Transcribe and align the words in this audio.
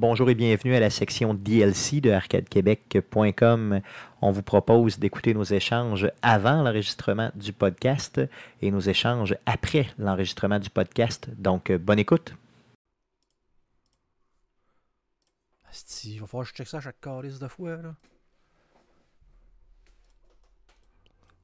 Bonjour 0.00 0.30
et 0.30 0.34
bienvenue 0.34 0.74
à 0.74 0.80
la 0.80 0.88
section 0.88 1.34
DLC 1.34 2.00
de 2.00 2.10
arcadequebec.com. 2.10 3.82
On 4.22 4.30
vous 4.30 4.42
propose 4.42 4.98
d'écouter 4.98 5.34
nos 5.34 5.44
échanges 5.44 6.10
avant 6.22 6.62
l'enregistrement 6.62 7.30
du 7.34 7.52
podcast 7.52 8.18
et 8.62 8.70
nos 8.70 8.80
échanges 8.80 9.36
après 9.44 9.88
l'enregistrement 9.98 10.58
du 10.58 10.70
podcast. 10.70 11.28
Donc, 11.36 11.68
euh, 11.68 11.76
bonne 11.76 11.98
écoute. 11.98 12.34
Asti, 15.68 16.14
il 16.14 16.20
va 16.22 16.26
falloir 16.26 16.46
que 16.46 16.52
je 16.52 16.56
check 16.56 16.66
ça 16.66 16.78
à 16.78 16.80
chaque 16.80 17.00
calice 17.02 17.38
de 17.38 17.48
fois. 17.48 17.76
Là. 17.76 17.94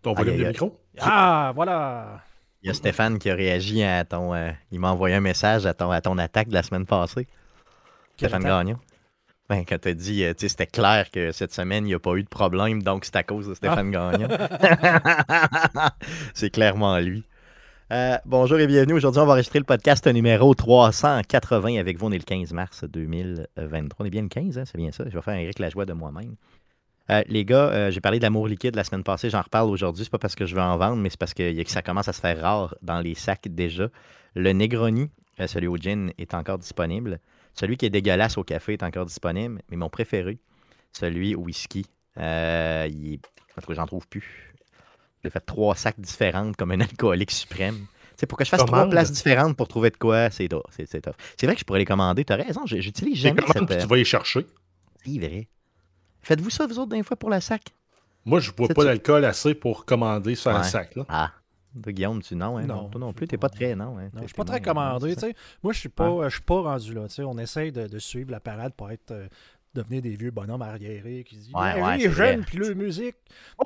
Ton 0.00 0.14
volume 0.14 0.32
aïe, 0.32 0.40
de 0.44 0.48
micro? 0.48 0.80
Ah, 0.98 1.52
voilà! 1.54 2.22
Il 2.62 2.68
y 2.68 2.70
a 2.70 2.72
Stéphane 2.74 3.18
qui 3.18 3.28
a 3.28 3.34
réagi 3.34 3.82
à 3.82 4.06
ton. 4.06 4.32
euh, 4.32 4.50
il 4.72 4.80
m'a 4.80 4.92
envoyé 4.92 5.14
un 5.14 5.20
message 5.20 5.66
à 5.66 5.74
ton, 5.74 5.90
à 5.90 6.00
ton 6.00 6.16
attaque 6.16 6.48
de 6.48 6.54
la 6.54 6.62
semaine 6.62 6.86
passée. 6.86 7.28
Stéphane? 8.16 8.42
Gagnon. 8.42 8.78
Ben, 9.48 9.64
quand 9.64 9.78
tu 9.80 9.88
as 9.88 9.94
dit, 9.94 10.24
euh, 10.24 10.32
c'était 10.36 10.66
clair 10.66 11.10
que 11.10 11.30
cette 11.32 11.52
semaine, 11.52 11.84
il 11.84 11.88
n'y 11.88 11.94
a 11.94 12.00
pas 12.00 12.14
eu 12.14 12.22
de 12.22 12.28
problème, 12.28 12.82
donc 12.82 13.04
c'est 13.04 13.16
à 13.16 13.22
cause 13.22 13.48
de 13.48 13.54
Stéphane 13.54 13.90
Gagnon. 13.90 14.28
c'est 16.34 16.50
clairement 16.50 16.98
lui. 16.98 17.24
Euh, 17.92 18.16
bonjour 18.24 18.58
et 18.58 18.66
bienvenue. 18.66 18.94
Aujourd'hui, 18.94 19.20
on 19.20 19.26
va 19.26 19.34
enregistrer 19.34 19.60
le 19.60 19.64
podcast 19.64 20.04
numéro 20.08 20.52
380 20.54 21.78
avec 21.78 21.98
vous. 21.98 22.06
On 22.06 22.12
est 22.12 22.18
le 22.18 22.24
15 22.24 22.52
mars 22.52 22.82
2023. 22.82 24.04
On 24.04 24.06
est 24.06 24.10
bien 24.10 24.22
le 24.22 24.28
15, 24.28 24.58
hein? 24.58 24.64
c'est 24.66 24.76
bien 24.76 24.90
ça. 24.90 25.04
Je 25.06 25.14
vais 25.14 25.22
faire 25.22 25.34
un 25.34 25.38
Eric 25.38 25.60
la 25.60 25.70
joie 25.70 25.86
de 25.86 25.92
moi-même. 25.92 26.34
Euh, 27.10 27.22
les 27.28 27.44
gars, 27.44 27.68
euh, 27.68 27.90
j'ai 27.90 28.00
parlé 28.00 28.18
d'amour 28.18 28.48
liquide 28.48 28.74
la 28.74 28.82
semaine 28.82 29.04
passée, 29.04 29.30
j'en 29.30 29.42
reparle 29.42 29.70
aujourd'hui. 29.70 30.04
C'est 30.04 30.10
pas 30.10 30.18
parce 30.18 30.34
que 30.34 30.46
je 30.46 30.54
veux 30.54 30.60
en 30.60 30.76
vendre, 30.76 30.96
mais 30.96 31.10
c'est 31.10 31.18
parce 31.18 31.34
que, 31.34 31.52
ça 31.68 31.82
commence 31.82 32.08
à 32.08 32.12
se 32.12 32.20
faire 32.20 32.40
rare 32.40 32.74
dans 32.82 33.00
les 33.00 33.14
sacs 33.14 33.46
déjà. 33.48 33.88
Le 34.34 34.52
Negroni, 34.52 35.08
euh, 35.38 35.46
celui 35.46 35.68
au 35.68 35.76
gin, 35.76 36.10
est 36.18 36.34
encore 36.34 36.58
disponible. 36.58 37.20
Celui 37.58 37.76
qui 37.76 37.86
est 37.86 37.90
dégueulasse 37.90 38.36
au 38.38 38.44
café 38.44 38.74
est 38.74 38.82
encore 38.82 39.06
disponible, 39.06 39.62
mais 39.70 39.76
mon 39.76 39.88
préféré, 39.88 40.38
celui 40.92 41.34
au 41.34 41.40
whisky, 41.40 41.86
euh, 42.18 42.86
il 42.90 43.14
est... 43.14 43.20
j'en 43.70 43.86
trouve 43.86 44.06
plus. 44.06 44.54
J'ai 45.24 45.30
fait 45.30 45.40
trois 45.40 45.74
sacs 45.74 45.98
différentes 45.98 46.56
comme 46.56 46.70
un 46.70 46.80
alcoolique 46.80 47.30
suprême. 47.30 47.78
Tu 48.10 48.20
sais, 48.20 48.26
pour 48.26 48.38
que 48.38 48.44
je 48.44 48.50
fasse 48.50 48.64
trois 48.64 48.88
places 48.88 49.10
différentes 49.12 49.56
pour 49.56 49.68
trouver 49.68 49.90
de 49.90 49.96
quoi, 49.96 50.30
c'est 50.30 50.48
tough, 50.48 50.62
c'est 50.70 50.86
c'est. 50.88 51.04
C'est 51.36 51.46
vrai 51.46 51.54
que 51.54 51.60
je 51.60 51.64
pourrais 51.64 51.80
les 51.80 51.84
commander, 51.84 52.24
t'as 52.24 52.36
raison, 52.36 52.64
j'utilise 52.66 53.16
C'est 53.16 53.28
jamais 53.28 53.42
cette... 53.52 53.66
que 53.66 53.74
euh, 53.74 53.80
tu 53.80 53.86
vas 53.86 53.98
y 53.98 54.04
chercher? 54.04 54.46
C'est 55.04 55.18
vrai. 55.18 55.48
Faites-vous 56.22 56.50
ça, 56.50 56.66
vous 56.66 56.78
autres, 56.78 56.90
d'un 56.90 57.02
fois, 57.02 57.16
pour 57.16 57.30
la 57.30 57.40
sac? 57.40 57.62
Moi, 58.24 58.40
je 58.40 58.50
bois 58.52 58.66
C'est 58.68 58.74
pas 58.74 58.82
tu- 58.82 58.88
d'alcool 58.88 59.24
assez 59.24 59.54
pour 59.54 59.84
commander 59.84 60.34
sur 60.34 60.50
un 60.50 60.62
sac. 60.62 60.96
Là. 60.96 61.06
Ah. 61.08 61.32
Toi, 61.82 61.92
Guillaume, 61.92 62.22
tu 62.22 62.34
non, 62.36 62.56
hein? 62.58 62.66
Non, 62.66 62.82
Non. 62.82 62.88
toi 62.88 63.00
non 63.00 63.12
plus, 63.12 63.26
t'es 63.28 63.36
pas 63.38 63.48
très, 63.48 63.74
non. 63.74 63.98
Hein? 63.98 64.08
Non, 64.14 64.22
je 64.22 64.26
suis 64.26 64.34
pas 64.34 64.44
très 64.44 64.60
commandé. 64.60 65.10
c'est 65.10 65.14
tu 65.14 65.20
sais. 65.28 65.34
Moi, 65.62 65.72
je 65.72 65.78
suis 65.80 65.88
pas, 65.88 66.28
je 66.28 66.34
suis 66.34 66.42
pas 66.42 66.60
rendu 66.62 66.94
là. 66.94 67.08
tu 67.08 67.14
sais. 67.14 67.22
On 67.24 67.38
essaye 67.38 67.72
de, 67.72 67.86
de 67.86 67.98
suivre 67.98 68.30
la 68.30 68.40
parade 68.40 68.72
pour 68.74 68.90
être 68.90 69.10
euh, 69.10 69.28
devenir 69.76 70.02
des 70.02 70.16
vieux 70.16 70.30
bonhommes 70.30 70.62
arriérés 70.62 71.24
qui 71.26 71.36
disent 71.36 71.50
Ouais, 71.54 71.76
Hey, 71.76 71.82
ouais, 71.82 71.92
lui, 71.94 72.00
c'est 72.02 72.06
il 72.06 72.10
est 72.10 72.14
jeune, 72.14 72.36
vrai. 72.40 72.44
puis 72.46 72.58
la 72.58 72.74
musique. 72.74 73.16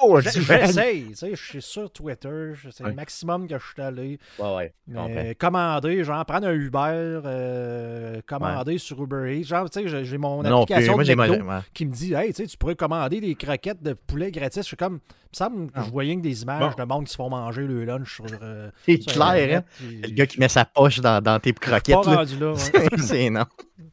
Oh, 0.00 0.20
J'essaye. 0.20 1.06
tu 1.10 1.14
sais, 1.16 1.30
Je 1.34 1.42
suis 1.42 1.62
sur 1.62 1.90
Twitter. 1.90 2.52
C'est 2.70 2.82
Ouais. 2.84 2.90
le 2.90 2.96
maximum 2.96 3.46
que 3.48 3.58
je 3.58 3.64
suis 3.64 3.82
allé. 3.82 4.18
Ouais, 4.38 4.54
ouais. 4.56 5.08
Mais 5.08 5.34
commander, 5.34 6.04
genre 6.04 6.24
prendre 6.26 6.46
un 6.48 6.52
Uber, 6.52 7.20
euh, 7.24 8.20
commander 8.26 8.78
sur 8.78 9.02
Uber 9.02 9.38
Eats. 9.40 9.44
Genre, 9.44 9.68
tu 9.70 9.88
sais, 9.88 10.04
j'ai- 10.04 10.18
mon 10.18 10.42
Non, 10.42 10.62
application 10.62 10.92
moi, 10.94 11.02
de 11.02 11.06
j'ai 11.06 11.16
McDo 11.16 11.44
ma- 11.44 11.58
ouais. 11.58 11.62
qui 11.72 11.86
me 11.86 11.92
dit 11.92 12.12
Hey, 12.14 12.32
tu 12.32 12.42
sais, 12.42 12.46
tu 12.48 12.56
pourrais 12.56 12.74
commander 12.76 13.20
des 13.20 13.34
croquettes 13.34 13.82
de 13.82 13.92
poulet 13.94 14.30
gratis. 14.30 14.62
Je 14.62 14.68
suis 14.68 14.76
comme, 14.76 14.94
il 14.94 14.96
me 15.32 15.36
semble 15.36 15.66
que 15.68 15.72
Ah. 15.76 15.82
je 15.86 15.90
voyais 15.90 16.16
que 16.16 16.20
des 16.20 16.42
images 16.42 16.74
Bon. 16.76 16.82
de 16.84 16.88
monde 16.88 17.04
qui 17.04 17.10
se 17.12 17.16
font 17.16 17.30
manger 17.30 17.62
le 17.62 17.84
lunch 17.84 18.14
sur. 18.16 18.24
euh, 18.42 18.70
C'est 18.86 18.98
clair, 18.98 19.58
hein? 19.58 19.64
Puis- 19.78 20.00
Le 20.02 20.08
gars 20.08 20.26
qui 20.26 20.40
met 20.40 20.48
sa 20.48 20.64
poche 20.64 21.00
dans, 21.00 21.22
dans 21.22 21.38
tes 21.38 21.52
croquettes, 21.52 21.96
ouais. 22.06 22.26
C'est 22.56 22.98
c'est 23.00 23.30
non. 23.30 23.44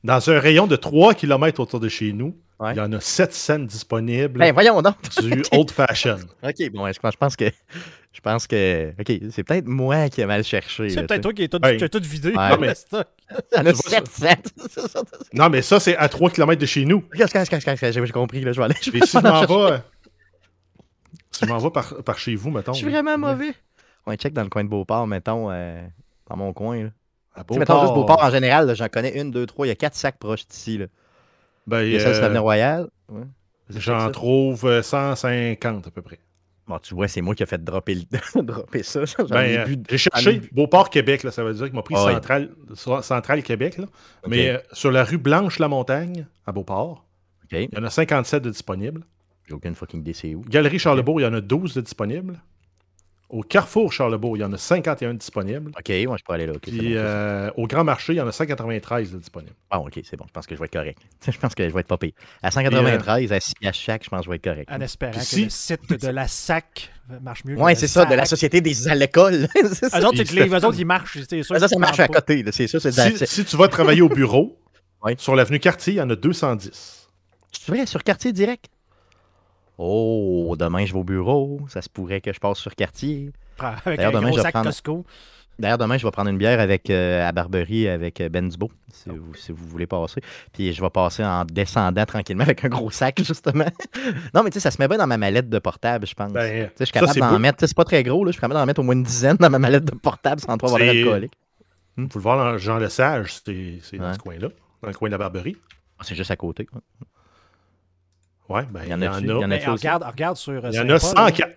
Dans 0.03 0.29
un 0.29 0.39
rayon 0.39 0.67
de 0.67 0.75
3 0.75 1.13
km 1.13 1.59
autour 1.59 1.79
de 1.79 1.89
chez 1.89 2.13
nous, 2.13 2.37
Ouais. 2.59 2.73
il 2.73 2.77
y 2.77 2.81
en 2.81 2.91
a 2.91 2.99
7 2.99 3.33
cents 3.35 3.59
disponibles 3.59 4.39
Ben, 4.39 4.51
voyons 4.51 4.81
donc. 4.81 4.95
du 5.21 5.43
old 5.51 5.69
fashion. 5.69 6.17
OK, 6.41 6.71
bon, 6.73 6.83
ouais, 6.85 6.93
je 6.93 6.99
pense, 6.99 7.13
je 7.13 7.17
pense 7.17 7.35
que... 7.35 7.45
Je 8.13 8.19
pense 8.19 8.47
que... 8.47 8.93
OK, 8.99 9.29
c'est 9.29 9.43
peut-être 9.43 9.67
moi 9.67 10.09
qui 10.09 10.21
ai 10.21 10.25
mal 10.25 10.43
cherché. 10.43 10.89
C'est 10.89 11.05
peut-être 11.05 11.21
toi 11.21 11.33
qui 11.33 11.43
as 11.43 11.49
tout, 11.89 12.01
vidé. 12.01 12.29
Ouais. 12.29 12.33
dans 12.49 12.57
mais-. 12.59 12.73
Il 12.91 13.57
y 13.57 13.59
en 13.59 13.65
a 13.67 13.73
Tu 13.73 13.89
vois 13.89 13.99
ça? 14.05 14.05
700. 14.09 14.27
C'est 14.71 14.81
ça, 14.87 14.87
c'est- 14.87 15.33
Non, 15.35 15.49
mais 15.49 15.61
ça, 15.61 15.79
c'est 15.79 15.95
à 15.97 16.09
3 16.09 16.31
km 16.31 16.59
de 16.59 16.65
chez 16.65 16.83
nous. 16.85 17.03
Regarde, 17.13 17.29
regarde, 17.29 17.47
regarde, 17.47 17.79
regarde, 17.79 18.05
j'ai 18.07 18.11
compris, 18.11 18.41
là, 18.41 18.53
je 18.53 18.57
vais 18.59 18.65
aller... 18.65 18.75
Je 18.81 18.89
Et 18.89 19.05
si 19.05 19.17
je 19.19 19.21
m'en 19.21 19.45
vais, 19.69 19.77
si 21.29 21.45
je 21.45 21.49
m'en 21.51 21.59
vais 21.59 21.69
par, 21.69 21.93
par 22.03 22.17
chez 22.17 22.33
vous, 22.35 22.49
mettons. 22.49 22.73
Je 22.73 22.79
suis 22.79 22.89
vraiment 22.89 23.19
mauvais. 23.19 23.53
Ouais, 24.07 24.15
check 24.15 24.33
dans 24.33 24.43
le 24.43 24.49
coin 24.49 24.63
de 24.63 24.69
Beauport, 24.69 25.05
mettons, 25.05 25.51
euh, 25.51 25.79
dans 26.27 26.37
mon 26.37 26.53
coin, 26.53 26.85
là. 26.85 26.89
Tu 27.43 27.53
sais, 27.53 27.59
mettons 27.59 27.81
juste 27.81 27.93
Beauport, 27.93 28.23
en 28.23 28.29
général, 28.31 28.75
j'en 28.75 28.87
connais 28.89 29.19
une, 29.19 29.31
deux, 29.31 29.45
trois, 29.45 29.65
il 29.65 29.69
y 29.69 29.71
a 29.71 29.75
quatre 29.75 29.95
sacs 29.95 30.17
proches 30.17 30.47
d'ici, 30.47 30.79
ben, 31.67 31.81
Il 31.83 31.93
y 31.93 31.95
a 31.95 31.99
celle 31.99 32.13
sur 32.13 32.19
euh, 32.19 32.21
l'avenue 32.27 32.39
Royale. 32.39 32.87
Ouais. 33.09 33.23
J'en 33.69 34.09
trouve 34.11 34.65
euh, 34.65 34.81
150 34.81 35.87
à 35.87 35.91
peu 35.91 36.01
près. 36.01 36.19
Bon, 36.67 36.79
tu 36.79 36.95
vois, 36.95 37.07
c'est 37.07 37.21
moi 37.21 37.33
qui 37.35 37.43
ai 37.43 37.45
fait 37.45 37.63
dropper, 37.63 37.95
le- 37.95 38.41
dropper 38.43 38.83
ça. 38.83 39.01
Ben, 39.29 39.35
euh, 39.35 39.75
j'ai 39.89 39.97
cherché 39.97 40.41
Beauport, 40.51 40.89
Québec, 40.89 41.23
là, 41.23 41.31
ça 41.31 41.43
veut 41.43 41.53
dire 41.53 41.65
qu'il 41.65 41.75
m'a 41.75 41.81
pris 41.81 41.95
Ah 41.97 42.11
central, 42.13 42.49
central 43.01 43.41
Québec. 43.43 43.77
Là. 43.77 43.85
Mais 44.27 44.49
euh, 44.49 44.57
sur 44.73 44.91
la 44.91 45.03
rue 45.05 45.17
Blanche-la-Montagne, 45.17 46.25
à 46.45 46.51
Beauport, 46.51 47.05
il 47.51 47.69
y 47.73 47.77
en 47.77 47.83
a 47.83 47.89
57 47.89 48.43
de 48.43 48.49
disponibles. 48.49 49.03
J'ai 49.47 49.53
aucune 49.53 49.75
fucking 49.75 50.01
idée 50.01 50.11
c'est 50.11 50.35
où. 50.35 50.41
Galerie 50.41 50.79
Charlebourg, 50.79 51.21
il 51.21 51.23
y 51.23 51.27
en 51.27 51.33
a 51.33 51.39
12 51.39 51.73
de 51.75 51.81
disponibles. 51.81 52.37
Au 53.29 53.41
Carrefour 53.41 53.91
Charlebourg, 53.91 54.37
il 54.37 54.39
y 54.39 54.43
en 54.45 54.53
a 54.53 54.57
51 54.57 55.13
de 55.13 55.19
disponibles. 55.19 55.71
OK, 55.77 55.91
moi, 56.05 56.15
je 56.17 56.23
peux 56.23 56.31
aller 56.31 56.45
là. 56.45 56.53
Puis 56.61 56.71
bon, 56.71 56.83
euh, 56.95 57.51
au 57.57 57.67
Grand 57.67 57.83
Marché, 57.83 58.13
il 58.13 58.15
y 58.15 58.21
en 58.21 58.27
a 58.27 58.31
193 58.31 59.11
de 59.11 59.17
disponibles. 59.17 59.53
Ah, 59.69 59.81
OK, 59.81 59.99
c'est 60.09 60.15
bon. 60.15 60.23
Je 60.27 60.31
pense 60.31 60.47
que 60.47 60.55
je 60.55 60.59
vais 60.61 60.65
être 60.67 60.71
correct. 60.73 60.99
je 61.29 61.37
pense 61.37 61.53
que 61.53 61.67
je 61.67 61.73
vais 61.73 61.81
être 61.81 61.87
pas 61.87 61.97
pire. 61.97 62.13
À 62.41 62.51
193, 62.51 63.33
à 63.33 63.39
6 63.41 63.53
piastres 63.55 63.81
chaque, 63.83 64.05
je 64.05 64.09
pense 64.09 64.19
que 64.21 64.25
je 64.25 64.29
vais 64.29 64.35
être 64.37 64.43
correct. 64.45 64.69
En 64.71 64.79
espérant 64.79 65.11
Puis 65.11 65.19
que 65.19 65.25
si- 65.25 65.43
le 65.43 65.49
site 65.49 66.01
de 66.01 66.07
la 66.07 66.25
SAC 66.27 66.89
marche 67.21 67.43
mieux. 67.43 67.55
le 67.55 67.75
c'est 67.75 67.87
ça, 67.87 68.05
de 68.05 68.15
la. 68.15 68.23
Société 68.25 68.61
des 68.61 68.87
à 68.87 68.95
ça. 68.95 68.97
Eux 68.97 70.05
autres, 70.05 70.17
c'est 70.17 70.23
Puis 70.23 70.35
que 70.37 70.43
les 70.43 70.53
autres, 70.65 70.79
ils 70.79 70.85
marchent. 70.85 71.17
c'est 71.29 71.43
sûr 71.43 71.55
Ah, 71.55 71.59
ça, 71.59 71.67
ça 71.67 71.77
marche 71.79 71.99
à 71.99 72.07
côté, 72.07 72.45
c'est 72.51 72.67
Si, 72.67 73.43
tu 73.45 73.57
vas 73.57 73.67
travailler 73.67 74.01
au 74.01 74.09
bureau, 74.09 74.57
Ouais. 75.03 75.15
sur 75.17 75.35
l'avenue 75.35 75.59
Cartier, 75.59 75.93
il 75.93 75.97
y 75.97 76.01
en 76.01 76.09
a 76.09 76.15
210. 76.15 77.09
C'est 77.51 77.71
vrai, 77.73 77.85
sur 77.85 78.03
quartier 78.03 78.31
direct? 78.31 78.65
Oh, 79.77 80.55
demain, 80.57 80.85
je 80.85 80.93
vais 80.93 80.99
au 80.99 81.03
bureau. 81.03 81.61
Ça 81.69 81.81
se 81.81 81.89
pourrait 81.89 82.21
que 82.21 82.33
je 82.33 82.39
passe 82.39 82.57
sur 82.57 82.73
quartier. 82.75 83.31
Avec 83.59 83.97
D'ailleurs, 83.97 84.15
un 84.15 84.19
demain, 84.19 84.27
gros 84.29 84.37
je 84.37 84.41
vais 84.41 84.43
sac 84.43 84.53
prendre- 84.53 84.65
Costco. 84.69 85.05
D'ailleurs, 85.59 85.79
demain, 85.79 85.97
je 85.97 86.05
vais 86.05 86.11
prendre 86.11 86.29
une 86.29 86.37
bière 86.37 86.59
avec, 86.59 86.87
euh, 86.91 87.27
à 87.27 87.31
Barberie 87.31 87.87
avec 87.87 88.21
euh, 88.21 88.29
Ben 88.29 88.47
Dubo, 88.47 88.69
si, 88.93 89.09
vous, 89.09 89.33
si 89.33 89.51
vous 89.51 89.65
voulez 89.67 89.87
passer. 89.87 90.21
Puis 90.53 90.71
je 90.71 90.79
vais 90.83 90.89
passer 90.91 91.23
en 91.25 91.45
descendant 91.45 92.05
tranquillement 92.05 92.43
avec 92.43 92.63
un 92.63 92.67
gros 92.69 92.91
sac, 92.91 93.19
justement. 93.23 93.65
non, 94.35 94.43
mais 94.43 94.51
tu 94.51 94.55
sais, 94.55 94.59
ça 94.59 94.69
se 94.69 94.79
met 94.79 94.87
bien 94.87 94.97
dans 94.99 95.07
ma 95.07 95.17
mallette 95.17 95.49
de 95.49 95.57
portable, 95.57 96.05
je 96.05 96.13
pense. 96.13 96.31
Ben, 96.31 96.65
Tu 96.65 96.69
sais, 96.69 96.73
je 96.81 96.85
suis 96.85 96.91
capable 96.93 97.19
d'en 97.19 97.39
mettre, 97.39 97.57
tu 97.57 97.61
sais, 97.63 97.67
c'est 97.69 97.75
pas 97.77 97.85
très 97.85 98.03
gros, 98.03 98.23
là, 98.23 98.29
je 98.29 98.33
suis 98.33 98.41
capable 98.41 98.59
d'en 98.59 98.67
mettre 98.67 98.81
au 98.81 98.83
moins 98.83 98.93
une 98.93 99.01
dizaine 99.01 99.37
dans 99.37 99.49
ma 99.49 99.57
mallette 99.57 99.85
de 99.85 99.95
portable 99.95 100.41
sans 100.41 100.55
trop 100.57 100.67
avoir 100.67 100.79
l'air 100.79 100.93
C'est- 100.93 100.99
alcoolique. 101.01 101.33
Faut 102.11 102.19
le 102.19 102.21
voir 102.21 102.37
dans 102.37 102.57
Jean 102.59 102.77
Lesage, 102.77 103.37
c'est 103.43 103.97
dans 103.97 104.13
ce 104.13 104.19
coin-là, 104.19 104.49
dans 104.83 104.89
le 104.89 104.93
coin 104.93 105.09
de 105.09 105.13
la 105.13 105.17
Barberie. 105.17 105.57
Ah, 105.97 106.03
C'est 106.03 106.13
juste 106.13 106.29
à 106.29 106.35
côté. 106.35 106.67
Ouais, 108.49 108.63
ben, 108.71 108.81
Il 108.85 108.89
y 108.89 108.93
en 108.93 109.01
a-tu? 109.01 109.23
Il 109.25 109.29
y 109.29 109.31
en 109.33 109.41
a- 109.41 109.47
Mais 109.47 109.59
fait 109.59 109.69
aussi? 109.69 109.85
regarde, 109.87 110.03
regarde 110.03 110.37
sur 110.37 110.53
euh, 110.65 110.69
Il 110.71 110.75
y 110.75 110.79
en 110.79 110.89
a 110.89 110.99
Saint-Paul, 110.99 111.23
là. 111.23 111.29
104. 111.29 111.51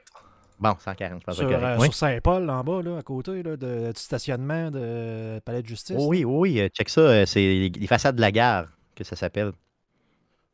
Bon, 0.59 0.75
140, 0.78 1.21
je 1.21 1.25
pense 1.25 1.37
que 1.37 1.41
Sur, 1.41 1.49
c'est 1.49 1.65
euh. 1.65 1.77
Oui. 1.78 1.84
sur 1.87 1.95
Saint-Paul, 1.95 2.51
en 2.51 2.62
bas, 2.65 2.83
là, 2.83 2.99
à 2.99 3.03
côté 3.03 3.43
là, 3.43 3.56
de, 3.56 3.93
du 3.93 4.01
stationnement 4.01 4.71
de 4.71 5.39
Palais 5.45 5.62
de 5.62 5.67
Justice. 5.67 5.97
Oui, 5.99 6.25
oui, 6.25 6.53
oui, 6.53 6.61
euh, 6.61 6.69
check 6.69 6.89
ça, 6.91 7.01
euh, 7.01 7.27
c'est 7.27 7.41
les, 7.41 7.69
les 7.71 7.87
façades 7.87 8.17
de 8.17 8.21
la 8.21 8.31
gare 8.31 8.67
que 8.95 9.03
ça 9.05 9.17
s'appelle. 9.17 9.53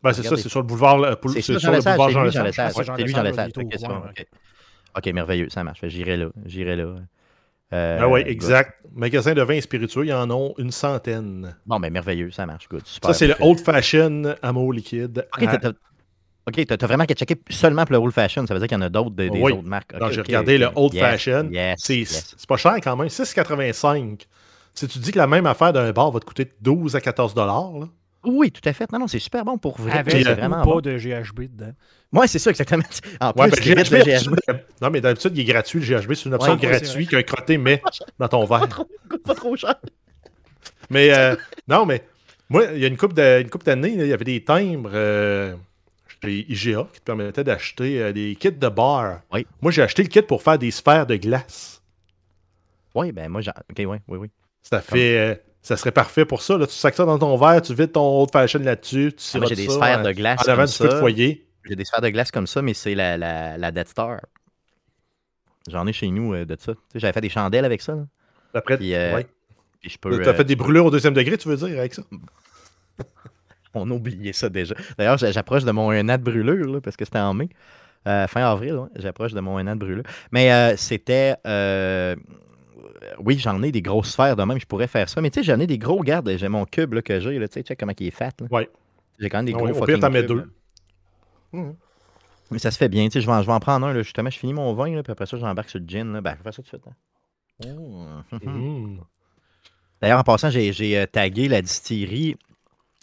Ben, 0.02 0.12
c'est 0.12 0.22
ça, 0.22 0.36
c'est 0.36 0.48
sur 0.48 0.60
le 0.60 0.66
boulevard, 0.66 1.02
euh, 1.02 1.14
C'est 1.32 1.42
sur 1.42 1.58
Jean 1.58 1.72
le 1.72 1.78
boulevard 1.78 2.10
Jean 2.10 2.30
c'est 2.30 3.03
lui, 3.03 3.12
Jean 3.78 4.03
Ok, 4.97 5.06
merveilleux, 5.08 5.48
ça 5.50 5.64
marche. 5.64 5.80
J'irai 5.88 6.16
là, 6.16 6.28
j'irai 6.44 6.76
là. 6.76 6.94
Euh, 7.72 7.98
Ah 8.00 8.08
oui, 8.08 8.22
good. 8.22 8.30
exact. 8.30 8.80
Magasin 8.94 9.34
de 9.34 9.42
vins 9.42 9.54
et 9.54 9.60
spiritueux, 9.60 10.06
ils 10.06 10.12
en 10.12 10.30
ont 10.30 10.54
une 10.59 10.71
centaine. 10.71 11.56
Bon, 11.66 11.80
ben 11.80 11.92
merveilleux, 11.92 12.30
ça 12.30 12.47
marche, 12.47 12.68
good. 12.68 12.86
Super. 12.86 13.09
Ça, 13.10 13.15
c'est 13.18 13.27
le 13.27 13.34
old 13.41 13.59
fashion 13.59 14.22
amour 14.42 14.72
liquide. 14.72 15.27
Ok, 15.36 15.44
t'as- 15.60 15.72
ok, 16.47 16.66
t'as 16.66 16.77
t'as 16.77 16.87
vraiment 16.87 17.04
qu'à 17.07 17.15
checker 17.15 17.37
seulement 17.51 17.84
pour 17.84 17.93
le 17.93 17.98
old 17.98 18.13
fashion. 18.13 18.47
Ça 18.47 18.54
veut 18.54 18.60
dire 18.60 18.69
qu'il 18.69 18.77
y 18.77 18.81
en 18.81 18.83
a 18.84 18.89
d'autres 18.89 19.10
des, 19.10 19.31
des 19.31 19.39
Oui. 19.41 19.53
autres 19.53 19.63
marques. 19.63 19.93
Ok, 19.95 20.01
Donc, 20.01 20.13
j'ai 20.13 20.21
regardé 20.22 20.59
le 20.59 20.69
old 20.75 20.95
Yes, 20.95 21.03
fashion. 21.03 21.48
Yes, 21.51 21.75
C'est 21.78 21.98
yes. 21.98 22.34
c'est 22.37 22.48
pas 22.48 22.57
cher 22.57 22.77
quand 22.83 22.97
même. 22.97 23.09
6,85. 23.09 24.27
Si 24.75 24.87
tu 24.89 24.98
dis 24.98 25.10
que 25.13 25.19
la 25.19 25.27
même 25.27 25.47
affaire 25.47 25.72
d'un 25.72 25.91
bar 25.93 26.10
va 26.10 26.21
te 26.21 26.25
coûter 26.27 26.51
12 26.60 26.97
à 26.97 27.01
14 27.01 27.33
dollars, 27.34 27.72
là, 27.78 27.87
Oui, 28.25 28.51
tout 28.51 28.66
à 28.69 28.72
fait. 28.72 28.91
Non, 28.93 28.98
non, 28.98 29.07
c'est 29.07 29.19
super 29.19 29.45
bon 29.45 29.57
pour 29.57 29.78
vrai. 29.81 29.98
Avec 29.98 30.13
C'est 30.13 30.27
euh, 30.28 30.34
vraiment 30.34 30.59
pas 30.59 30.65
bon. 30.65 30.81
de 30.81 30.97
GHB 30.98 31.43
dedans. 31.57 31.72
Ouais, 32.13 32.27
c'est 32.28 32.39
ça, 32.39 32.51
exactement. 32.51 32.83
En 33.21 33.33
plus, 33.33 33.43
Ouais, 33.43 33.51
ben, 33.51 33.57
t'évites 33.57 33.91
GHB, 33.91 34.07
le 34.07 34.19
GHB. 34.19 34.60
Non, 34.83 34.91
mais 34.91 35.01
d'habitude, 35.01 35.33
il 35.37 35.41
est 35.41 35.45
gratuit, 35.53 35.81
le 35.81 35.87
GHB. 35.87 36.13
C'est 36.15 36.25
une 36.27 36.34
option 36.34 36.53
Ouais, 36.54 36.59
gratuite 36.59 37.10
qu'un 37.10 37.22
crotté 37.22 37.57
met 37.59 37.81
dans 38.19 38.28
ton 38.28 38.45
verre. 38.45 38.69
coûte 39.09 39.22
pas 39.25 39.34
trop 39.34 39.57
cher. 39.57 39.77
Mais 40.91 41.10
euh, 41.15 41.34
non, 41.69 41.87
mais 41.87 42.03
moi, 42.51 42.65
il 42.75 42.78
y 42.81 42.84
a 42.84 42.89
une 42.89 42.97
couple 42.97 43.15
d'années, 43.15 43.93
il 43.97 44.07
y 44.07 44.13
avait 44.13 44.25
des 44.25 44.45
timbres 44.45 44.91
euh, 44.93 45.54
chez 46.26 46.46
IGA 46.50 46.86
qui 46.92 47.00
te 47.00 47.04
permettaient 47.04 47.44
d'acheter 47.44 48.02
euh, 48.02 48.12
des 48.12 48.36
kits 48.36 48.52
de 48.52 48.68
bar. 48.68 49.20
Oui. 49.32 49.46
Moi, 49.62 49.72
j'ai 49.72 49.82
acheté 49.82 50.02
le 50.02 50.08
kit 50.08 50.22
pour 50.22 50.42
faire 50.42 50.58
des 50.58 50.70
sphères 50.70 51.06
de 51.06 51.16
glace. 51.16 51.82
Oui, 52.94 53.12
ben 53.12 53.28
moi, 53.28 53.40
j'ai. 53.40 53.50
Ok, 53.50 53.76
oui, 53.78 53.98
oui, 54.08 54.18
oui. 54.18 54.30
Ça 54.62 54.80
fait, 54.80 55.18
euh, 55.18 55.34
ça 55.62 55.76
serait 55.76 55.92
parfait 55.92 56.24
pour 56.24 56.42
ça. 56.42 56.56
Là. 56.58 56.66
Tu 56.66 56.72
sacs 56.74 56.94
ça 56.94 57.04
dans 57.04 57.18
ton 57.18 57.36
verre, 57.36 57.62
tu 57.62 57.74
vides 57.74 57.92
ton 57.92 58.20
old 58.22 58.30
fashion 58.32 58.58
là-dessus, 58.60 59.12
tu 59.16 59.38
Ah, 59.40 59.46
j'ai 59.48 59.54
des 59.54 59.66
ça 59.66 59.72
sphères 59.74 59.98
en- 60.00 60.02
de 60.02 60.12
glace 60.12 60.40
en 60.40 60.52
avant 60.52 60.62
comme 60.62 60.66
du 60.70 60.72
feu 60.76 60.84
de 60.86 60.90
ça. 60.90 60.98
foyer. 60.98 61.46
J'ai 61.68 61.76
des 61.76 61.84
sphères 61.84 62.00
de 62.00 62.08
glace 62.08 62.30
comme 62.30 62.46
ça, 62.46 62.62
mais 62.62 62.74
c'est 62.74 62.94
la, 62.94 63.16
la, 63.16 63.58
la 63.58 63.70
Death 63.72 63.88
Star. 63.88 64.20
J'en 65.68 65.86
ai 65.86 65.92
chez 65.92 66.08
nous 66.08 66.32
euh, 66.34 66.44
de 66.44 66.56
ça. 66.58 66.72
J'avais 66.94 67.12
fait 67.12 67.20
des 67.20 67.28
chandelles 67.28 67.64
avec 67.64 67.82
ça. 67.82 67.94
là. 67.94 68.06
Après, 68.54 68.76
Puis, 68.78 68.92
ouais. 68.92 69.26
Puis 69.80 69.90
je 69.90 69.98
peux. 69.98 70.22
T'as 70.22 70.34
fait 70.34 70.44
des 70.44 70.56
brûlures 70.56 70.86
au 70.86 70.90
deuxième 70.90 71.12
degré, 71.14 71.36
tu 71.36 71.48
veux 71.48 71.56
dire, 71.56 71.78
avec 71.78 71.92
ça? 71.94 72.02
On 73.76 73.90
a 73.90 73.94
oublié 73.94 74.32
ça 74.32 74.48
déjà. 74.48 74.74
D'ailleurs, 74.98 75.18
j'a- 75.18 75.32
j'approche 75.32 75.64
de 75.64 75.70
mon 75.72 75.90
1 75.90 76.08
an 76.08 76.16
de 76.18 76.22
brûlure, 76.22 76.68
là, 76.72 76.80
parce 76.80 76.96
que 76.96 77.04
c'était 77.04 77.18
en 77.18 77.34
mai. 77.34 77.48
Euh, 78.06 78.26
fin 78.28 78.42
avril, 78.50 78.74
ouais, 78.74 78.88
j'approche 78.96 79.32
de 79.32 79.40
mon 79.40 79.58
1 79.58 79.66
an 79.66 79.74
de 79.74 79.80
brûlure. 79.80 80.04
Mais 80.32 80.52
euh, 80.52 80.76
c'était. 80.76 81.34
euh, 81.46 82.14
Oui, 83.18 83.38
j'en 83.38 83.62
ai 83.62 83.72
des 83.72 83.82
grosses 83.82 84.10
sphères 84.12 84.36
de 84.36 84.42
même, 84.44 84.58
je 84.60 84.66
pourrais 84.66 84.86
faire 84.88 85.08
ça. 85.08 85.20
Mais 85.20 85.30
tu 85.30 85.40
sais, 85.40 85.44
j'en 85.44 85.60
ai 85.60 85.66
des 85.66 85.78
gros, 85.78 85.96
regarde, 85.96 86.30
j'ai 86.36 86.48
mon 86.48 86.64
cube 86.64 86.94
là, 86.94 87.02
que 87.02 87.18
j'ai, 87.20 87.38
tu 87.38 87.46
sais, 87.50 87.62
check 87.62 87.78
comment 87.78 87.92
il 87.98 88.06
est 88.06 88.10
fat. 88.10 88.30
là. 88.40 88.46
Ouais. 88.50 88.68
J'ai 89.18 89.28
quand 89.28 89.38
même 89.38 89.46
des 89.46 89.52
gros 89.52 89.64
ouais, 89.64 89.70
au 89.70 89.74
fucking 89.74 89.94
pire, 89.94 90.00
t'en 90.00 90.10
mets 90.10 90.22
deux. 90.22 90.50
Mhm. 91.52 91.74
Mais 92.50 92.58
ça 92.58 92.70
se 92.70 92.78
fait 92.78 92.88
bien, 92.88 93.04
tu 93.06 93.12
sais, 93.12 93.20
je 93.20 93.26
vais, 93.26 93.32
en- 93.32 93.42
je 93.42 93.46
vais 93.46 93.52
en 93.52 93.60
prendre 93.60 93.86
un, 93.86 93.92
là, 93.92 94.02
justement, 94.02 94.30
je 94.30 94.38
finis 94.38 94.52
mon 94.54 94.72
vin, 94.74 94.94
là, 94.94 95.02
puis 95.02 95.10
après 95.12 95.26
ça, 95.26 95.36
j'embarque 95.36 95.70
sur 95.70 95.80
le 95.80 95.86
gin. 95.88 96.12
Là. 96.12 96.20
Ben, 96.20 96.32
je 96.32 96.36
vais 96.38 96.42
faire 96.44 96.54
ça 96.54 96.62
tout 96.62 96.62
de 96.62 96.68
suite. 96.68 96.82
hein. 96.86 97.74
Oh. 98.32 98.36
Mhm. 98.44 99.00
D'ailleurs, 100.00 100.20
en 100.20 100.24
passant, 100.24 100.50
j'ai 100.50 101.06
tagué 101.10 101.48
la 101.48 101.62
distillerie 101.62 102.36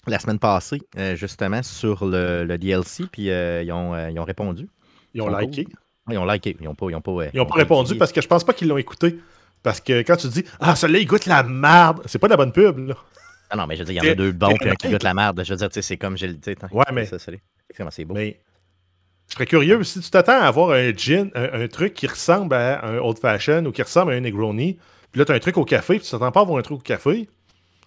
la 0.07 0.19
semaine 0.19 0.39
passée, 0.39 0.81
euh, 0.97 1.15
justement, 1.15 1.63
sur 1.63 2.05
le, 2.05 2.43
le 2.43 2.57
DLC, 2.57 3.05
puis 3.11 3.29
euh, 3.29 3.63
ils, 3.63 3.71
ont, 3.71 3.93
euh, 3.93 4.09
ils 4.11 4.19
ont 4.19 4.23
répondu. 4.25 4.67
Ils 5.13 5.21
ont 5.21 5.35
liké. 5.37 5.67
Ils 6.09 6.17
ont 6.17 6.25
liké. 6.25 6.57
Ils 6.59 6.65
n'ont 6.65 6.75
pas, 6.75 6.87
ils 6.89 6.95
ont 6.95 7.01
pas, 7.01 7.11
Ils 7.33 7.37
n'ont 7.37 7.45
pas 7.45 7.55
répondu 7.55 7.95
parce 7.97 8.11
que 8.11 8.21
je 8.21 8.27
pense 8.27 8.43
pas 8.43 8.53
qu'ils 8.53 8.67
l'ont 8.67 8.77
écouté. 8.77 9.17
Parce 9.61 9.79
que 9.79 10.01
quand 10.01 10.17
tu 10.17 10.27
dis 10.27 10.43
Ah, 10.59 10.75
celui-là, 10.75 10.99
il 10.99 11.05
goûte 11.05 11.25
la 11.25 11.43
merde, 11.43 12.01
c'est 12.05 12.19
pas 12.19 12.27
de 12.27 12.33
la 12.33 12.37
bonne 12.37 12.51
pub, 12.51 12.77
là. 12.89 12.95
Ah 13.49 13.55
non, 13.55 13.65
mais 13.67 13.75
je 13.75 13.81
veux 13.83 13.85
dire, 13.85 14.03
il 14.03 14.05
y 14.05 14.09
en 14.09 14.11
a 14.11 14.15
deux 14.15 14.31
bons 14.31 14.55
puis 14.59 14.69
un 14.69 14.75
qui 14.75 14.89
goûte 14.89 15.03
la 15.03 15.13
merde. 15.13 15.41
Je 15.45 15.53
veux 15.53 15.57
dire, 15.57 15.69
c'est 15.71 15.97
comme 15.97 16.17
j'ai 16.17 16.27
le 16.27 16.37
sais, 16.43 16.51
attends, 16.51 16.75
Ouais, 16.75 16.83
mais- 16.91 17.05
c'est 17.05 18.03
beau. 18.05 18.13
Mais 18.15 18.41
je 19.29 19.33
serais 19.35 19.45
curieux 19.45 19.81
si 19.83 20.01
tu 20.01 20.09
t'attends 20.09 20.41
à 20.41 20.45
avoir 20.47 20.71
un 20.71 20.91
gin, 20.91 21.29
un, 21.35 21.61
un 21.61 21.67
truc 21.67 21.93
qui 21.93 22.07
ressemble 22.07 22.53
à 22.55 22.83
un 22.85 22.97
old 22.97 23.19
fashion 23.19 23.63
ou 23.65 23.71
qui 23.71 23.81
ressemble 23.83 24.11
à 24.11 24.15
un 24.15 24.19
Negroni, 24.21 24.79
puis 25.11 25.19
là, 25.19 25.25
tu 25.25 25.31
as 25.31 25.35
un 25.35 25.39
truc 25.39 25.57
au 25.57 25.63
café, 25.65 25.95
puis 25.97 26.03
tu 26.05 26.11
t'attends 26.11 26.31
pas 26.31 26.41
à 26.41 26.43
avoir 26.43 26.57
un 26.57 26.61
truc 26.61 26.79
au 26.79 26.81
café, 26.81 27.29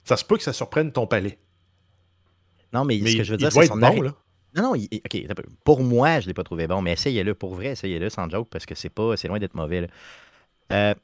ça 0.05 0.17
se 0.17 0.25
peut 0.25 0.37
que 0.37 0.43
ça 0.45 0.53
surprenne 0.55 0.93
ton 0.93 1.07
palais. 1.07 1.37
Non, 2.73 2.85
mais, 2.85 2.99
Mais 3.03 3.11
ce 3.13 3.17
que 3.17 3.25
je 3.25 3.33
veux 3.33 3.37
dire, 3.37 3.53
c'est 3.53 3.67
son 3.67 3.77
bon, 3.77 4.03
là. 4.03 4.15
Non, 4.57 4.63
non, 4.63 4.75
il- 4.75 4.89
ok. 5.05 5.27
Pour 5.65 5.83
moi, 5.83 6.21
je 6.21 6.25
ne 6.27 6.29
l'ai 6.31 6.35
pas 6.35 6.45
trouvé 6.45 6.67
bon, 6.67 6.81
mais 6.83 6.93
essayez-le. 6.93 7.35
Pour 7.35 7.55
vrai, 7.55 7.67
essayez-le 7.69 8.09
sans 8.09 8.29
joke 8.31 8.49
parce 8.51 8.65
que 8.67 8.75
c'est 8.75 8.89
pas, 8.89 9.17
c'est 9.17 9.29
loin 9.29 9.39
d'être 9.39 9.55
mauvais. 9.55 9.83
là. 9.83 9.87
Euh, 10.73 10.95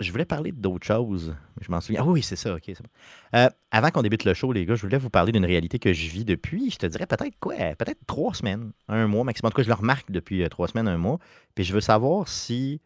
je 0.00 0.10
voulais 0.10 0.24
parler 0.24 0.50
d'autre 0.50 0.84
chose. 0.84 1.34
Je 1.60 1.70
m'en 1.70 1.80
souviens. 1.80 2.02
Ah 2.02 2.06
oui, 2.08 2.22
c'est 2.22 2.34
ça, 2.36 2.54
ok. 2.54 2.62
c'est 2.66 2.82
bon. 2.82 2.88
Euh, 3.36 3.48
avant 3.70 3.90
qu'on 3.90 4.02
débute 4.02 4.24
le 4.24 4.34
show, 4.34 4.52
les 4.52 4.66
gars, 4.66 4.74
je 4.74 4.82
voulais 4.82 4.98
vous 4.98 5.10
parler 5.10 5.30
d'une 5.30 5.44
réalité 5.44 5.78
que 5.78 5.92
je 5.92 6.08
vis 6.08 6.24
depuis, 6.24 6.70
je 6.70 6.76
te 6.78 6.86
dirais 6.86 7.06
peut-être 7.06 7.38
quoi, 7.38 7.54
peut-être 7.78 8.00
trois 8.06 8.34
semaines, 8.34 8.72
un 8.88 9.06
mois 9.06 9.22
maximum. 9.22 9.48
En 9.48 9.50
tout 9.50 9.56
cas, 9.56 9.62
je 9.62 9.68
le 9.68 9.74
remarque 9.74 10.10
depuis 10.10 10.42
euh, 10.42 10.48
trois 10.48 10.66
semaines, 10.66 10.88
un 10.88 10.98
mois. 10.98 11.18
Puis 11.54 11.62
je 11.64 11.72
veux 11.72 11.80
savoir 11.80 12.26
si 12.26 12.80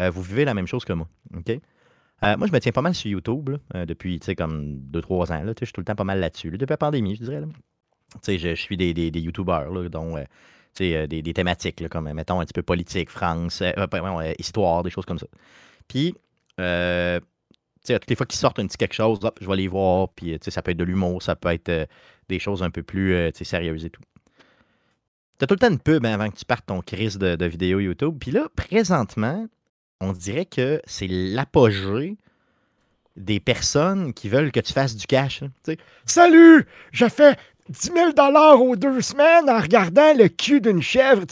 euh, 0.00 0.10
vous 0.10 0.22
vivez 0.22 0.44
la 0.44 0.54
même 0.54 0.66
chose 0.66 0.84
que 0.84 0.92
moi. 0.92 1.06
OK? 1.36 1.60
Euh, 2.24 2.36
moi, 2.36 2.48
je 2.48 2.52
me 2.52 2.58
tiens 2.58 2.72
pas 2.72 2.82
mal 2.82 2.94
sur 2.94 3.10
YouTube 3.10 3.50
là, 3.50 3.58
euh, 3.76 3.86
depuis, 3.86 4.20
comme 4.36 4.78
deux, 4.78 5.00
trois 5.00 5.30
ans. 5.32 5.42
Je 5.46 5.64
suis 5.64 5.72
tout 5.72 5.80
le 5.80 5.84
temps 5.84 5.94
pas 5.94 6.04
mal 6.04 6.18
là-dessus. 6.18 6.50
là, 6.50 6.58
depuis 6.58 6.72
la 6.72 6.76
pandémie, 6.76 7.14
je 7.14 7.24
dirais. 7.24 7.42
je, 8.26 8.36
je 8.36 8.54
suis 8.54 8.76
des, 8.76 8.92
des, 8.92 9.20
YouTubers, 9.20 9.70
dont 9.88 10.16
euh, 10.16 10.24
euh, 10.80 11.06
des, 11.06 11.22
des 11.22 11.32
thématiques, 11.32 11.80
là, 11.80 11.88
comme, 11.88 12.12
mettons, 12.12 12.40
un 12.40 12.44
petit 12.44 12.54
peu 12.54 12.62
politique, 12.62 13.10
France, 13.10 13.62
euh, 13.62 14.32
histoire, 14.38 14.82
des 14.82 14.90
choses 14.90 15.06
comme 15.06 15.18
ça. 15.18 15.28
Puis, 15.86 16.14
toutes 16.56 18.10
les 18.10 18.16
fois 18.16 18.26
qu'ils 18.26 18.38
sortent 18.38 18.58
un 18.58 18.66
petit 18.66 18.76
quelque 18.76 18.94
chose, 18.94 19.20
hop, 19.22 19.38
je 19.40 19.46
vais 19.46 19.56
les 19.56 19.68
voir. 19.68 20.08
Puis, 20.08 20.38
ça 20.48 20.60
peut 20.60 20.72
être 20.72 20.76
de 20.76 20.84
l'humour, 20.84 21.22
ça 21.22 21.36
peut 21.36 21.50
être 21.50 21.88
des 22.28 22.38
choses 22.40 22.64
un 22.64 22.70
peu 22.70 22.82
plus 22.82 23.30
sérieuses 23.32 23.84
et 23.84 23.90
tout. 23.90 24.02
T'as 25.38 25.46
tout 25.46 25.54
le 25.54 25.60
temps 25.60 25.70
une 25.70 25.78
pub 25.78 26.04
hein, 26.04 26.14
avant 26.14 26.28
que 26.30 26.36
tu 26.36 26.44
partes 26.44 26.66
ton 26.66 26.80
crise 26.80 27.16
de, 27.16 27.36
de 27.36 27.46
vidéo 27.46 27.78
YouTube. 27.78 28.16
Puis 28.18 28.32
là, 28.32 28.48
présentement, 28.56 29.46
on 30.00 30.12
dirait 30.12 30.44
que 30.46 30.80
c'est 30.86 31.08
l'apogée 31.08 32.16
des 33.16 33.40
personnes 33.40 34.12
qui 34.14 34.28
veulent 34.28 34.52
que 34.52 34.60
tu 34.60 34.72
fasses 34.72 34.94
du 34.96 35.06
cash. 35.06 35.42
sais. 35.64 35.76
Salut! 36.06 36.66
Je 36.92 37.08
fais 37.08 37.36
10 37.68 37.90
000 37.92 38.10
aux 38.62 38.76
deux 38.76 39.00
semaines 39.00 39.50
en 39.50 39.60
regardant 39.60 40.14
le 40.14 40.28
cul 40.28 40.60
d'une 40.60 40.80
chèvre. 40.80 41.24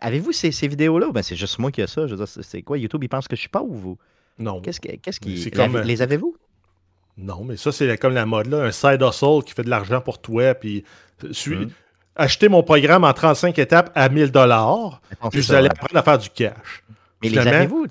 Avez-vous 0.00 0.32
ces, 0.32 0.52
ces 0.52 0.68
vidéos-là? 0.68 1.08
Ben, 1.12 1.22
c'est 1.22 1.34
juste 1.36 1.58
moi 1.58 1.72
qui 1.72 1.80
ai 1.80 1.86
ça. 1.88 2.06
Je 2.06 2.14
veux 2.14 2.24
dire, 2.24 2.28
c'est- 2.42 2.62
quoi? 2.62 2.78
YouTube, 2.78 3.02
il 3.02 3.08
pense 3.08 3.26
que 3.26 3.34
je 3.36 3.40
suis 3.40 3.48
pauvre 3.48 3.86
ou? 3.86 3.98
Non. 4.38 4.60
qu'est-ce 4.60 4.80
que- 4.80 4.96
qu'est-ce 4.96 5.20
qui. 5.20 5.50
Comme, 5.50 5.76
euh, 5.76 5.82
Les 5.82 6.00
avez-vous? 6.02 6.36
Non, 7.18 7.44
mais 7.44 7.56
ça, 7.58 7.70
c'est 7.72 7.98
comme 7.98 8.14
la 8.14 8.24
mode, 8.24 8.46
là. 8.46 8.62
Un 8.64 8.72
side 8.72 9.02
hustle 9.02 9.42
qui 9.44 9.52
fait 9.52 9.62
de 9.64 9.68
l'argent 9.70 10.00
pour 10.00 10.20
toi, 10.22 10.54
puis 10.54 10.84
suis- 11.32 11.56
Mhm. 11.56 11.70
acheter 12.16 12.48
mon 12.48 12.62
programme 12.62 13.04
en 13.04 13.12
35 13.12 13.58
étapes 13.58 13.90
à 13.94 14.08
1000 14.08 14.30
dollars, 14.30 15.02
puis 15.30 15.40
vous 15.40 15.52
allez 15.52 15.68
apprendre 15.68 15.96
à 15.96 16.02
faire 16.02 16.18
du 16.18 16.30
cash. 16.30 16.82
Mais 17.22 17.28
les 17.30 17.38
avez-vous? 17.38 17.86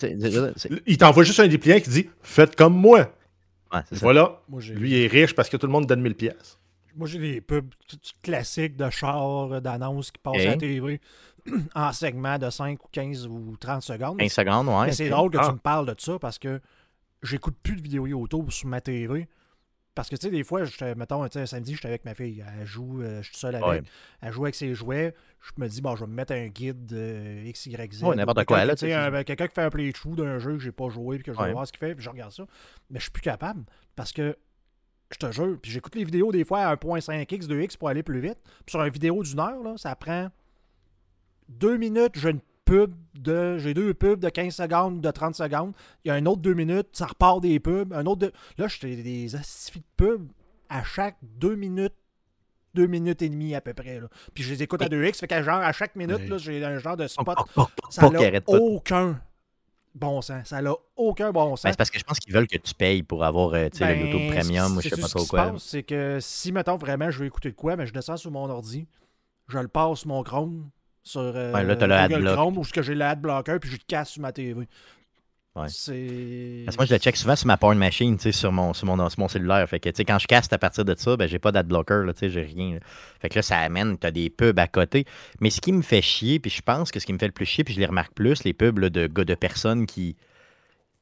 Il 0.88 0.98
t'envoie 0.98 1.24
juste 1.24 1.40
un 1.40 1.48
dépliant 1.48 1.80
qui 1.80 1.90
dit 1.90 2.10
Faites 2.22 2.56
comme 2.56 2.76
moi. 2.76 3.00
ouais, 3.74 3.80
c'est 3.90 3.96
ça. 3.96 4.02
Voilà. 4.02 4.42
Moi, 4.50 4.62
j'ai 4.62 4.74
Lui, 4.76 4.92
il 4.92 4.98
est 5.04 5.08
riche 5.08 5.34
parce 5.36 5.50
que 5.50 5.58
tout 5.58 5.66
le 5.68 5.72
monde 5.72 5.86
donne 5.86 6.02
1000 6.02 6.16
pièces. 6.16 6.58
Moi, 6.96 7.08
j'ai 7.08 7.20
des 7.20 7.42
pubs 7.42 7.74
classiques 8.22 8.76
de 8.76 8.90
chars, 8.90 9.54
euh, 9.54 9.60
d'annonces 9.62 10.12
qui 10.12 10.20
passent 10.22 10.42
à 10.42 10.46
la 10.46 10.58
TV 10.58 11.00
en 11.76 11.94
segments 11.94 12.38
de 12.38 12.50
5 12.50 12.84
ou 12.84 12.88
15 12.92 13.28
ou 13.28 13.56
30 13.60 13.82
secondes. 13.82 14.18
15 14.20 14.32
secondes, 14.32 14.68
ouais. 14.68 14.88
Mais 14.88 14.92
c'est 14.92 15.10
drôle 15.10 15.32
que 15.32 15.38
Ah. 15.40 15.48
tu 15.48 15.54
me 15.54 15.58
parles 15.60 15.86
de 15.88 15.96
ça 15.98 16.20
parce 16.20 16.38
que 16.38 16.60
j'écoute 17.24 17.56
plus 17.64 17.76
de 17.78 17.82
vidéos 17.82 18.08
YouTube 18.08 18.50
sur 18.50 18.68
ma 18.68 18.82
TV. 18.82 19.28
Parce 19.94 20.08
que, 20.10 20.16
tu 20.16 20.28
sais, 20.28 20.32
des 20.32 20.44
fois, 20.46 20.64
j'étais- 20.64 20.96
mettons, 20.96 21.22
un 21.24 21.46
samedi, 21.46 21.76
j'étais 21.76 21.90
avec 21.90 22.06
ma 22.06 22.14
fille. 22.16 22.44
Elle 22.60 22.66
joue, 22.66 23.02
euh, 23.02 23.22
je 23.22 23.28
suis 23.28 23.38
seul 23.38 23.56
avec. 23.56 23.68
Ouais. 23.68 23.82
Elle 24.22 24.32
joue 24.32 24.44
avec 24.46 24.56
ses 24.56 24.74
jouets. 24.74 25.14
Je 25.42 25.52
me 25.62 25.68
dis, 25.68 25.82
bon, 25.82 25.96
je 25.98 26.06
vais 26.06 26.10
me 26.10 26.16
mettre 26.16 26.32
un 26.34 26.48
guide 26.48 26.94
euh, 26.94 27.52
XYZ. 27.52 28.02
Ouais, 28.04 28.16
n'importe 28.16 28.46
quoi, 28.46 28.58
quelqu'un 28.58 28.66
là, 28.68 28.74
qui- 28.76 28.80
tu 28.86 28.86
sais, 28.88 28.94
un- 28.94 29.24
Quelqu'un 29.24 29.48
qui 29.48 29.54
fait 29.56 29.62
un 29.64 29.70
playthrough 29.70 30.16
d'un 30.16 30.40
jeu 30.40 30.54
que 30.54 30.60
j'ai 30.60 30.72
pas 30.72 30.88
joué 30.90 31.18
puis 31.18 31.26
que 31.26 31.34
je 31.34 31.38
vais 31.38 31.44
voir 31.54 31.68
ce 31.68 31.74
qu'il 31.74 31.80
fait, 31.80 31.94
puis 31.94 32.04
je 32.06 32.10
regarde 32.10 32.32
ça. 32.32 32.46
Mais 32.90 33.00
je 33.00 33.04
suis 33.04 33.12
plus 33.12 33.22
capable 33.22 33.64
parce 33.98 34.14
que, 34.14 34.38
je 35.12 35.18
te 35.18 35.30
jure, 35.34 35.58
puis 35.62 35.72
j'écoute 35.72 35.94
les 35.96 36.06
vidéos 36.06 36.32
des 36.32 36.46
fois 36.46 36.60
à 36.62 36.72
1.5x, 36.76 37.48
2x 37.48 37.76
pour 37.76 37.90
aller 37.90 38.02
plus 38.02 38.22
vite. 38.22 38.38
Puis 38.66 38.72
sur 38.72 38.82
une 38.82 38.94
vidéo 38.94 39.22
d'une 39.24 39.40
heure, 39.42 39.62
là, 39.62 39.74
ça 39.78 39.94
prend 39.98 40.30
deux 41.50 41.76
minutes, 41.76 42.14
j'ai 42.16 42.30
une 42.30 42.40
pub 42.72 42.94
de. 43.16 43.58
J'ai 43.58 43.74
deux 43.74 43.94
pubs 43.94 44.20
de 44.20 44.30
15 44.30 44.56
secondes, 44.56 45.02
de 45.02 45.12
30 45.12 45.36
secondes. 45.36 45.74
Il 46.06 46.08
y 46.08 46.12
a 46.12 46.14
un 46.14 46.26
autre 46.26 46.42
deux 46.42 46.54
minutes, 46.54 46.88
ça 46.94 47.08
repart 47.08 47.42
des 47.42 47.60
pubs. 47.60 47.94
Un 47.94 48.06
autre 48.06 48.22
de. 48.28 48.32
Là, 48.58 48.68
j'ai 48.68 48.96
des 48.96 49.36
astifies 49.36 49.80
de 49.80 49.86
pubs 49.98 50.28
à 50.70 50.84
chaque 50.84 51.18
deux 51.22 51.56
minutes, 51.56 51.96
deux 52.74 52.88
minutes 52.88 53.22
et 53.22 53.30
demie 53.30 53.56
à 53.56 53.62
peu 53.62 53.74
près. 53.74 54.00
Là. 54.00 54.08
Puis 54.34 54.46
je 54.46 54.54
les 54.54 54.64
écoute 54.64 54.82
à 54.82 54.88
2x, 54.88 55.20
fait 55.20 55.28
qu'à 55.28 55.44
genre 55.44 55.60
à 55.60 55.74
chaque 55.74 55.96
minute, 55.98 56.30
là, 56.30 56.38
j'ai 56.38 56.64
un 56.64 56.78
genre 56.78 56.96
de 56.96 57.08
spot. 57.08 57.38
Ça 57.90 58.10
n'a 58.10 58.20
aucun 58.48 59.20
bon 59.94 60.22
sens. 60.22 60.48
Ça 60.48 60.62
n'a 60.62 60.74
aucun 60.96 61.34
bon 61.34 61.58
sens. 61.58 61.64
Ben, 61.64 61.72
c'est 61.72 61.78
parce 61.78 61.92
que 61.92 62.00
je 62.00 62.06
pense 62.06 62.20
qu'ils 62.20 62.34
veulent 62.34 62.48
que 62.48 62.58
tu 62.58 62.74
payes 62.74 63.04
pour 63.04 63.26
avoir 63.26 63.54
euh, 63.54 63.68
sais, 63.74 63.86
le 63.86 64.02
Ben, 64.02 64.08
YouTube 64.08 64.34
Premium 64.34 64.78
ou 64.78 64.82
je 64.82 64.88
sais 64.88 64.96
pas 64.96 65.08
ce 65.08 65.18
trop 65.18 65.26
quoi. 65.26 65.56
C'est 65.58 65.84
que 65.84 66.20
si, 66.22 66.54
mettons, 66.54 66.78
vraiment, 66.78 67.12
je 67.12 67.20
veux 67.20 67.26
écouter 67.26 67.50
de 67.50 67.56
quoi, 67.56 67.76
mais 67.76 67.86
je 67.86 67.92
descends 67.92 68.16
sur 68.16 68.32
mon 68.32 68.50
ordi, 68.50 68.88
je 69.50 69.60
le 69.60 69.68
passe 69.68 70.06
mon 70.06 70.24
Chrome, 70.24 70.70
sur 71.04 71.22
euh, 71.22 71.52
Ouais, 71.54 71.64
là, 71.64 71.74
le 71.74 71.76
Google 71.76 71.92
adblock. 71.94 72.34
Chrome, 72.36 72.58
ou 72.58 72.64
que 72.64 72.82
j'ai 72.82 72.96
le 72.96 73.06
adblocker, 73.06 73.60
puis 73.60 73.70
je 73.70 73.76
le 73.76 73.82
casse 73.88 74.10
sur 74.12 74.22
ma 74.22 74.32
TV. 74.32 74.68
Ouais. 75.54 75.66
C'est... 75.68 76.64
Parce 76.66 76.78
que 76.78 76.82
moi, 76.82 76.86
je 76.86 76.94
le 76.94 77.00
check 77.00 77.18
souvent 77.18 77.36
sur 77.36 77.48
ma 77.48 77.58
porn 77.58 77.78
machine, 77.78 78.16
tu 78.16 78.24
sais, 78.24 78.32
sur 78.32 78.54
mon, 78.54 78.74
sur, 78.74 78.86
mon, 78.86 79.10
sur 79.10 79.20
mon 79.20 79.28
cellulaire. 79.28 79.68
Fait 79.68 79.82
que, 79.82 79.90
quand 80.04 80.18
je 80.18 80.28
caste 80.28 80.54
à 80.54 80.58
partir 80.58 80.86
de 80.86 80.96
ça, 80.98 81.18
ben, 81.18 81.28
j'ai 81.28 81.40
pas 81.40 81.52
d'adblocker, 81.52 82.04
là, 82.06 82.14
j'ai 82.22 82.42
rien. 82.42 82.76
là. 82.76 82.80
Fait 83.20 83.28
que 83.28 83.36
là, 83.36 83.42
ça 83.42 83.58
amène, 83.58 83.98
t'as 83.98 84.12
des 84.12 84.30
pubs 84.30 84.58
à 84.60 84.68
côté. 84.68 85.06
Mais 85.42 85.50
ce 85.50 85.60
qui 85.60 85.74
me 85.74 85.82
fait 85.82 86.02
chier, 86.02 86.40
puis 86.40 86.50
je 86.50 86.62
pense 86.62 86.90
que 86.92 87.02
ce 87.02 87.06
qui 87.06 87.12
me 87.12 87.18
fait 87.18 87.28
le 87.28 87.34
plus 87.34 87.46
chier, 87.46 87.66
puis 87.66 87.74
je 87.74 87.80
les 87.80 87.86
remarque 87.86 88.14
plus, 88.14 88.46
les 88.46 88.54
pubs 88.54 88.80
là, 88.80 88.90
de 88.90 89.08
gars, 89.08 89.26
de 89.26 89.36
personnes 89.36 89.86
qui 89.86 90.16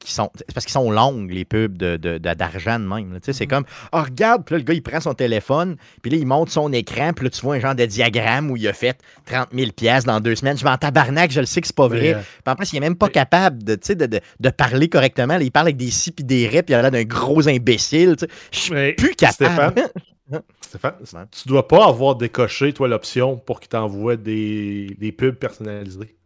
qui 0.00 0.12
sont. 0.12 0.30
C'est 0.34 0.52
parce 0.54 0.64
qu'ils 0.66 0.72
sont 0.72 0.90
longues, 0.90 1.30
les 1.30 1.44
pubs 1.44 1.76
de, 1.76 1.96
de- 1.96 2.18
de- 2.18 2.34
d'argent 2.34 2.78
de 2.80 2.84
même. 2.86 3.12
là. 3.12 3.20
Tu 3.20 3.26
sais, 3.26 3.32
C'est 3.34 3.44
Mhm. 3.44 3.50
comme, 3.50 3.64
oh, 3.92 4.02
regarde, 4.02 4.44
puis 4.44 4.54
là, 4.54 4.58
le 4.58 4.64
gars, 4.64 4.74
il 4.74 4.82
prend 4.82 4.98
son 5.00 5.14
téléphone, 5.14 5.76
puis 6.02 6.10
là, 6.10 6.16
il 6.16 6.26
monte 6.26 6.48
son 6.50 6.72
écran, 6.72 7.12
puis 7.12 7.24
là, 7.26 7.30
tu 7.30 7.40
vois 7.42 7.56
un 7.56 7.60
genre 7.60 7.74
de 7.74 7.84
diagramme 7.84 8.50
où 8.50 8.56
il 8.56 8.66
a 8.66 8.72
fait 8.72 8.98
30 9.26 9.48
000 9.52 9.70
pièces 9.72 10.04
dans 10.04 10.18
deux 10.20 10.34
semaines. 10.34 10.56
Je 10.58 10.64
vais 10.64 10.70
en 10.70 10.78
tabarnak, 10.78 11.30
je 11.30 11.40
le 11.40 11.46
sais 11.46 11.60
que 11.60 11.66
c'est 11.66 11.76
pas 11.76 11.86
vrai. 11.88 12.14
Euh, 12.14 12.18
Puis 12.44 12.52
en 12.52 12.56
plus, 12.56 12.72
il 12.72 12.76
est 12.78 12.80
même 12.80 12.96
pas 12.96 13.08
capable 13.10 13.62
de, 13.62 13.74
tu 13.74 13.80
sais, 13.88 13.94
de, 13.94 14.06
de, 14.06 14.20
de 14.40 14.50
parler 14.50 14.88
correctement. 14.88 15.36
Là, 15.36 15.42
il 15.42 15.52
parle 15.52 15.66
avec 15.66 15.76
des 15.76 15.90
si 15.90 16.10
puis 16.12 16.24
des 16.24 16.48
ré, 16.48 16.62
puis 16.62 16.72
il 16.72 16.76
a 16.76 16.82
l'air 16.82 16.90
d'un 16.90 17.04
gros 17.04 17.46
imbécile. 17.48 18.16
tu 18.16 18.24
sais. 18.26 18.32
Je 18.52 18.58
suis 18.58 18.92
plus 18.94 19.14
capable. 19.14 19.82
Stéphane, 20.60 20.94
Ouais. 21.00 21.20
tu 21.32 21.48
dois 21.48 21.66
pas 21.66 21.86
avoir 21.88 22.14
décoché, 22.14 22.72
toi, 22.72 22.86
l'option 22.88 23.36
pour 23.36 23.58
qu'il 23.60 23.68
t'envoie 23.68 24.16
des, 24.16 24.96
des 24.98 25.10
pubs 25.12 25.34
personnalisées. 25.34 26.16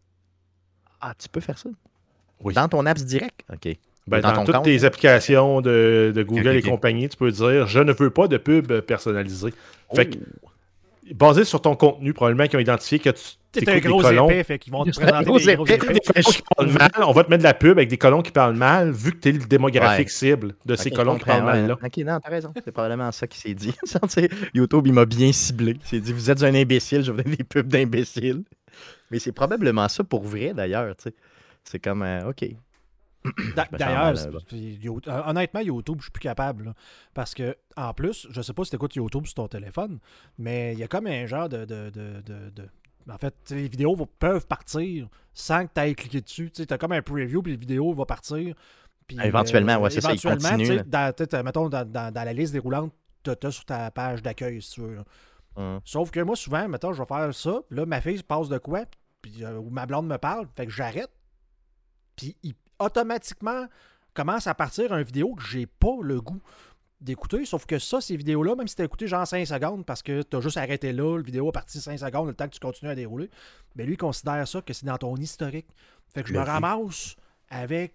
ah, 1.01 1.15
tu 1.19 1.29
peux 1.29 1.41
faire 1.41 1.59
ça? 1.59 1.71
Oui. 2.43 2.55
Dans 2.55 2.69
ton 2.69 2.85
apps 2.87 3.05
direct? 3.05 3.41
OK. 3.53 3.77
Ben, 4.07 4.21
Dans 4.21 4.29
dans, 4.31 4.35
ton 4.37 4.45
toutes 4.45 4.55
compte, 4.57 4.65
tes 4.65 4.85
applications 4.85 5.61
de, 5.63 6.13
de 6.15 6.23
Google 6.23 6.57
et 6.57 6.63
compagnie, 6.63 7.09
tu 7.09 7.17
peux 7.17 7.31
dire 7.31 7.67
Je 7.67 7.79
ne 7.81 7.93
veux 7.93 8.11
pas 8.11 8.29
de 8.29 8.37
pub 8.37 8.81
personnalisée. 8.81 9.55
Fait 9.95 10.07
que 10.07 10.19
Oh. 11.07 11.11
basé 11.15 11.45
sur 11.45 11.61
ton 11.61 11.77
contenu, 11.77 12.13
probablement 12.15 12.47
qu'ils 12.49 12.57
ont 12.59 12.63
identifié 12.63 12.99
que 12.99 13.11
tu 13.11 13.21
T'es 13.53 13.71
un 13.71 13.79
gros 13.79 14.01
colons. 14.01 14.29
épais, 14.29 14.43
fait 14.43 14.59
qu'ils 14.59 14.73
vont 14.73 14.85
te 14.85 14.91
C'est 14.93 15.03
un 15.03 15.23
présenter 15.23 15.25
gros 15.27 15.39
des 15.39 15.55
gros 15.55 15.65
épais. 15.67 15.75
épais. 15.75 15.93
Des 15.95 16.01
colons 16.01 16.31
qui 16.33 16.43
parlent 16.57 16.73
mal, 16.73 16.91
on 17.07 17.13
va 17.13 17.25
te 17.25 17.31
mettre 17.31 17.43
de 17.43 17.47
la 17.49 17.55
pub 17.55 17.79
avec 17.79 17.89
des 17.89 17.99
colons 17.99 18.21
qui 18.23 18.33
parlent 18.33 18.57
mal, 18.57 18.91
vu 18.91 19.13
que 19.13 19.19
tu 19.19 19.29
es 19.29 19.33
le 19.33 19.39
démographique 19.47 20.07
Ouais. 20.09 20.13
cible 20.13 20.55
de 20.67 20.75
ces 20.77 20.91
colons 20.91 21.17
qui 21.19 21.25
parlent 21.27 21.45
mal 21.45 21.67
là. 21.69 21.75
Ok, 21.83 21.97
non, 21.99 22.19
t'as 22.21 22.31
raison. 22.31 22.53
C'est 22.65 22.73
probablement 22.73 23.13
ça 23.13 23.27
qui 23.27 23.39
s'est 23.39 23.55
dit. 23.55 23.73
YouTube, 24.55 24.87
il 24.87 24.93
m'a 24.93 25.05
bien 25.05 25.31
ciblé. 25.33 25.77
Il 25.83 25.87
s'est 25.87 26.01
dit, 26.01 26.13
vous 26.13 26.31
êtes 26.31 26.43
un 26.43 26.55
imbécile, 26.55 27.03
je 27.05 27.13
vous 27.13 27.23
donne 27.23 27.35
des 27.35 27.45
pubs 27.45 27.69
d'imbéciles. 27.69 28.43
Mais 29.11 29.19
c'est 29.19 29.33
probablement 29.33 29.89
ça 29.89 30.03
pour 30.05 30.25
vrai, 30.25 30.53
d'ailleurs. 30.55 30.97
tu 30.97 31.05
sais. 31.05 31.15
C'est 31.65 31.79
comme, 31.81 32.03
euh, 32.03 32.29
OK. 32.29 32.45
Sens 33.25 33.67
D'ailleurs, 33.79 34.13
euh, 35.09 35.23
honnêtement, 35.27 35.61
YouTube, 35.61 35.97
je 35.99 36.05
suis 36.05 36.13
plus 36.13 36.21
capable. 36.21 36.65
là. 36.67 36.75
parce 37.15 37.35
que, 37.35 37.57
en 37.77 37.95
plus, 37.95 38.27
je 38.31 38.43
sais 38.43 38.53
pas 38.53 38.65
si 38.65 38.71
tu 38.71 38.77
écoutes 38.77 38.95
YouTube 38.97 39.25
sur 39.25 39.35
ton 39.35 39.49
téléphone, 39.49 39.99
mais 40.39 40.75
il 40.75 40.79
y 40.79 40.83
a 40.83 40.89
comme 40.89 41.07
un 41.07 41.25
genre 41.27 41.49
de. 41.49 41.65
de, 41.65 41.91
de, 41.91 42.21
de- 42.21 42.51
de- 42.51 42.69
En 43.11 43.17
fait, 43.19 43.35
les 43.51 43.69
vidéos 43.69 43.97
peuvent 44.19 44.47
partir 44.47 45.09
sans 45.33 45.67
que 45.67 45.73
tu 45.75 45.81
ailles 45.81 45.95
cliquer 45.95 46.21
dessus. 46.21 46.51
Tu 46.51 46.67
as 46.69 46.79
comme 46.79 46.93
un 46.93 47.01
preview, 47.03 47.43
puis 47.43 47.53
la 47.53 47.59
vidéo 47.59 47.93
va 47.95 48.05
partir. 48.05 48.55
puis, 49.07 49.19
Éventuellement, 49.23 49.77
ouais, 49.79 49.89
c'est 49.91 50.01
ça, 50.03 50.13
il 50.13 50.19
éventuellement, 50.21 50.49
continue, 50.51 50.65
tu 50.65 50.67
sais, 50.85 50.85
là. 50.91 51.13
Dans, 51.27 51.45
mettons, 51.45 51.69
dans, 51.71 51.85
dans- 51.91 52.13
dans 52.13 52.25
la 52.25 52.33
liste 52.35 52.53
déroulante, 52.53 52.93
tu 53.23 53.31
as 53.47 53.51
sur 53.51 53.65
ta 53.65 53.91
page 53.91 54.23
d'accueil, 54.23 54.61
si 54.61 54.73
tu 54.73 54.81
veux. 54.83 54.99
Hum. 55.57 55.81
Sauf 55.85 56.11
que 56.11 56.21
moi, 56.21 56.37
souvent, 56.37 56.69
mettons, 56.69 56.93
je 56.93 57.01
vais 57.01 57.07
faire 57.07 57.33
ça, 57.35 57.61
là, 57.71 57.87
ma 57.87 58.01
fille 58.03 58.19
se 58.19 58.23
passe 58.25 58.49
de 58.51 58.59
quoi, 58.59 58.85
puis 59.23 59.45
euh, 59.45 59.57
ou 59.59 59.71
ma 59.71 59.87
blonde 59.87 60.07
me 60.09 60.19
parle, 60.19 60.47
fait 60.57 60.67
que 60.67 60.73
j'arrête, 60.73 61.11
puis 62.17 62.37
il 62.43 62.55
automatiquement 62.79 63.67
commence 64.15 64.47
à 64.47 64.55
partir 64.55 64.93
une 64.93 65.03
vidéo 65.03 65.35
que 65.35 65.43
j'ai 65.43 65.67
pas 65.67 65.97
le 66.03 66.21
goût 66.21 66.41
d'écouter, 67.01 67.45
sauf 67.45 67.67
que 67.67 67.79
ça, 67.79 68.01
ces 68.01 68.17
vidéos-là, 68.17 68.55
même 68.55 68.67
si 68.67 68.77
t'as 68.77 68.85
écouté 68.85 69.07
genre 69.07 69.27
5 69.27 69.47
secondes, 69.47 69.85
parce 69.85 70.03
que 70.03 70.23
t'as 70.23 70.41
juste 70.41 70.57
arrêté 70.57 70.93
là, 70.93 71.17
la 71.17 71.23
vidéo 71.23 71.49
est 71.49 71.53
partie 71.53 71.81
5 71.81 71.99
secondes, 71.99 72.29
le 72.29 72.35
temps 72.35 72.47
que 72.47 72.55
tu 72.55 72.61
continues 72.61 72.91
à 72.91 72.95
dérouler, 72.95 73.29
ben 73.77 73.87
lui, 73.87 73.95
il 73.95 73.99
considère 73.99 74.47
ça 74.49 74.63
que 74.63 74.73
c'est 74.73 74.87
dans 74.87 74.97
ton 74.97 75.17
historique. 75.17 75.67
Fait 76.09 76.23
que 76.23 76.29
je 76.29 76.35
Le 76.35 76.41
me 76.41 76.45
ramasse 76.45 77.17
avec... 77.51 77.95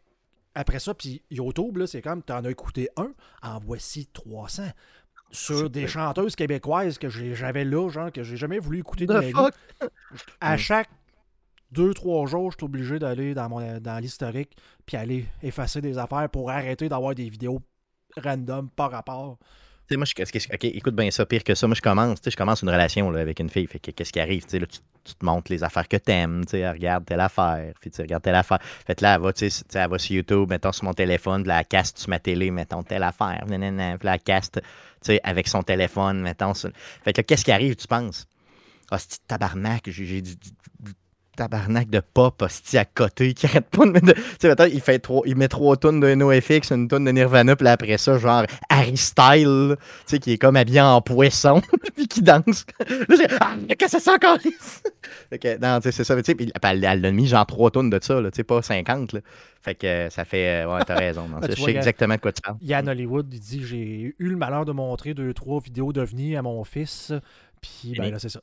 Après 0.56 0.80
ça, 0.80 0.94
puis 0.94 1.24
YouTube, 1.32 1.78
là, 1.78 1.88
c'est 1.88 2.02
comme, 2.02 2.22
t'en 2.22 2.44
as 2.44 2.52
écouté 2.52 2.90
un, 2.98 3.12
en 3.42 3.60
voici 3.60 4.08
300 4.08 4.64
sur 5.32 5.70
des 5.70 5.88
chanteuses 5.88 6.36
québécoises 6.36 6.98
que 6.98 7.08
j'avais 7.10 7.64
là, 7.64 7.90
genre, 7.90 8.12
que 8.12 8.24
j'ai 8.24 8.36
jamais 8.38 8.60
voulu 8.60 8.80
écouter 8.80 9.06
de 9.06 9.14
The 9.14 9.16
ma 9.16 9.22
vie. 9.22 9.34
À 10.42 10.58
Mm. 10.58 10.58
Chaque 11.70 11.78
2-3 11.78 12.28
jours, 12.28 12.52
je 12.52 12.58
suis 12.58 12.66
obligé 12.66 13.00
d'aller 13.00 13.34
dans, 13.34 13.50
mon, 13.50 13.80
dans 13.80 14.00
l'historique 14.00 14.56
puis 14.86 14.98
aller 14.98 15.26
effacer 15.42 15.82
des 15.82 15.98
affaires 15.98 16.30
pour 16.30 16.50
arrêter 16.50 16.90
d'avoir 16.90 17.16
des 17.16 17.30
vidéos 17.30 17.62
random 18.18 18.70
par 18.70 18.92
rapport. 18.92 19.38
Tu 19.88 19.96
sais, 19.96 19.98
moi, 19.98 20.06
je, 20.06 20.54
OK, 20.54 20.64
écoute 20.66 20.96
bien 20.96 21.10
ça, 21.10 21.26
pire 21.26 21.44
que 21.44 21.56
ça. 21.56 21.66
Moi, 21.66 21.76
je 21.76 21.82
commence, 21.82 22.22
tu 22.22 22.26
sais, 22.26 22.32
je 22.32 22.38
commence 22.38 22.62
une 22.62 22.70
relation 22.70 23.12
avec 23.12 23.40
une 23.40 23.50
fille. 23.50 23.66
Fait 23.66 23.80
que 23.80 23.90
qu'est-ce 23.90 24.12
qui 24.12 24.20
arrive? 24.20 24.46
Là, 24.54 24.68
tu, 24.68 25.16
te 25.16 25.26
montres 25.26 25.52
les 25.52 25.64
affaires 25.64 25.88
que 25.88 25.98
t'aimes, 25.98 26.46
tu 26.46 26.58
regarde 26.58 27.06
telle 27.06 27.20
affaire, 27.20 27.74
puis 27.82 27.90
tu 27.90 28.02
regardes 28.02 28.22
telle 28.22 28.36
affaire. 28.36 28.60
Fait 28.62 29.02
là, 29.02 29.16
elle 29.16 29.22
va, 29.22 29.34
tu 29.34 29.50
sais, 29.50 29.64
tu 29.64 29.72
sais, 29.72 29.80
elle 29.80 29.90
va 29.90 29.98
sur 29.98 30.16
YouTube, 30.16 30.50
mettons 30.50 30.72
sur 30.72 30.84
mon 30.84 30.94
téléphone, 30.94 31.42
puis 31.42 31.48
là, 31.48 31.62
elle 31.62 31.66
caste 31.66 31.98
sur 31.98 32.10
ma 32.10 32.20
télé, 32.20 32.52
mettons 32.52 32.84
telle 32.84 33.02
affaire, 33.02 33.44
nanana, 33.48 33.98
puis 33.98 34.06
là, 34.06 34.18
elle 34.24 34.42
sais, 35.02 35.20
avec 35.24 35.48
son 35.48 35.64
téléphone, 35.64 36.22
mettons. 36.22 36.54
sur- 36.54 36.70
Fait 37.04 37.14
que 37.14 37.22
qu'est-ce 37.22 37.46
qui 37.46 37.52
arrive, 37.52 37.76
tu 37.76 37.88
penses? 37.88 38.28
Ah, 38.92 39.00
c'est 39.00 39.26
tabarnak, 39.28 39.90
j'ai 39.90 40.22
tabarnak 41.40 41.90
de 41.90 42.02
pop, 42.02 42.42
hostie, 42.42 42.78
à 42.78 42.84
côté, 42.84 43.34
qui 43.34 43.46
arrête 43.46 43.70
pas 43.70 43.86
de 43.86 43.92
mettre. 43.92 44.14
Tu 44.14 44.22
sais, 44.42 44.50
mettons, 44.50 44.66
il, 44.66 44.82
fait 44.82 45.00
trois, 45.00 45.22
il 45.26 45.38
met 45.38 45.48
trois 45.48 45.78
tonnes 45.78 46.02
de 46.02 46.14
NoFX, 46.14 46.72
une 46.72 46.90
tonne 46.90 47.06
de 47.06 47.12
Nirvana, 47.12 47.56
puis 47.56 47.66
après 47.68 47.98
ça, 47.98 48.18
genre 48.18 48.44
Harry 48.70 48.98
Style, 48.98 49.78
tu 49.80 49.86
sais, 50.06 50.20
qui 50.20 50.34
est 50.34 50.38
comme 50.38 50.58
habillé 50.58 50.82
en 50.82 51.02
poisson, 51.02 51.62
puis 51.96 52.08
qui 52.10 52.22
danse. 52.22 52.66
Là, 52.90 53.16
j'ai 53.16 53.28
Ah, 53.40 53.56
mais 53.68 53.76
qu'est-ce 53.78 53.98
que 53.98 54.04
c'est 54.04 54.12
encore? 54.12 54.38
fait 55.30 55.40
que, 55.40 55.58
non, 55.60 55.80
tu 55.80 55.84
sais, 55.84 55.92
c'est 55.94 56.04
ça. 56.04 56.16
mais 56.16 56.24
Tu 56.24 56.32
sais, 56.32 56.36
puis 56.36 56.52
elle, 56.62 56.84
elle 56.84 57.06
a 57.06 57.12
mis 57.12 57.28
genre 57.28 57.46
trois 57.46 57.72
tonnes 57.72 57.90
de 57.90 58.00
ça, 58.02 58.20
là, 58.20 58.32
tu 58.32 58.36
sais, 58.38 58.44
pas 58.44 58.62
50. 58.62 59.14
Là. 59.14 59.22
Fait 59.62 59.76
que 59.76 59.88
euh, 59.88 60.10
ça 60.10 60.26
fait. 60.26 60.64
euh, 60.66 60.74
Ouais, 60.76 60.82
t'as 60.86 60.96
raison. 60.96 61.28
non, 61.30 61.38
Ah, 61.42 61.48
je 61.50 61.56
sais 61.56 61.72
exactement 61.72 62.16
de 62.16 62.20
quoi 62.20 62.34
tu 62.34 62.42
parles. 62.42 62.58
Yann 62.62 62.88
Hollywood, 62.90 63.28
il 63.34 63.40
dit 63.40 63.62
J'ai 63.66 64.14
eu 64.20 64.28
le 64.30 64.36
malheur 64.36 64.66
de 64.66 64.74
montrer 64.74 65.14
deux, 65.14 65.34
trois 65.34 65.62
vidéos 65.62 65.94
d'OVNI 65.94 66.36
à 66.36 66.42
mon 66.42 66.64
fils. 66.66 67.14
Puis, 67.62 67.94
ben 67.98 68.12
là, 68.12 68.20
c'est 68.20 68.30
ça. 68.30 68.42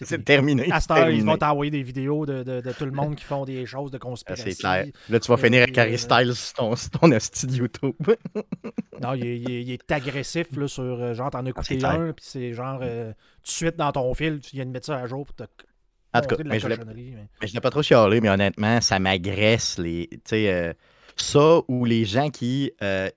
C'est 0.00 0.24
terminé. 0.24 0.70
À 0.72 0.80
cette 0.80 0.90
heure, 0.92 1.10
ils 1.10 1.24
vont 1.24 1.36
t'envoyer 1.36 1.70
des 1.70 1.82
vidéos 1.82 2.26
de, 2.26 2.42
de- 2.42 2.60
de 2.60 2.72
tout 2.72 2.84
le 2.84 2.90
monde 2.92 3.14
qui 3.16 3.24
font 3.24 3.44
des 3.44 3.64
choses 3.66 3.90
de 3.90 3.96
Ah, 3.96 4.00
conspiration. 4.00 4.44
c'est 4.48 4.56
clair. 4.58 4.86
Là, 5.08 5.20
tu 5.20 5.28
vas 5.28 5.34
Euh, 5.34 5.36
finir 5.38 5.62
avec 5.62 5.76
euh, 5.78 5.82
Harry 5.82 5.98
Styles 5.98 6.34
sur 6.34 6.54
ton, 6.54 6.74
ton 7.00 7.08
de 7.08 7.54
YouTube. 7.54 7.94
Non, 9.00 9.14
il 9.14 9.26
est, 9.26 9.38
il 9.38 9.50
est- 9.50 9.62
il 9.62 9.72
est 9.72 9.92
agressif 9.92 10.46
là, 10.56 10.68
sur 10.68 10.82
euh, 10.84 11.14
genre 11.14 11.30
t'en 11.30 11.44
as 11.44 11.48
écouté 11.50 11.66
c'est 11.74 11.78
clair. 11.78 11.90
un, 11.92 12.12
puis 12.12 12.24
c'est 12.26 12.52
genre 12.54 12.78
euh, 12.82 13.10
tout 13.12 13.42
de 13.44 13.48
suite 13.48 13.76
dans 13.76 13.90
ton 13.92 14.12
fil, 14.14 14.40
tu 14.40 14.54
viens 14.56 14.64
de 14.64 14.70
mettre 14.70 14.86
ça 14.86 14.96
à 14.98 15.06
jour 15.06 15.26
pour 15.26 15.34
te 15.34 15.42
En 15.42 16.20
tout 16.20 16.28
cas, 16.28 16.36
montrer 16.36 16.44
de 16.44 16.48
la 16.48 16.54
mais 16.54 16.58
je 16.60 16.64
voulais- 16.64 16.76
cochonnerie. 16.76 17.12
mais- 17.16 17.28
Mais 17.40 17.46
je 17.48 17.54
l'ai 17.54 17.60
pas 17.60 17.70
trop 17.70 17.82
chialé, 17.82 18.20
mais 18.20 18.30
honnêtement, 18.30 18.80
ça 18.80 18.98
m'agresse. 19.00 19.78
les 19.78 20.08
Tu 20.10 20.18
sais, 20.24 20.52
euh, 20.52 20.72
ça 21.16 21.60
ou 21.68 21.84
les 21.84 22.04
gens 22.04 22.30
qui. 22.30 22.72
euh, 22.82 23.08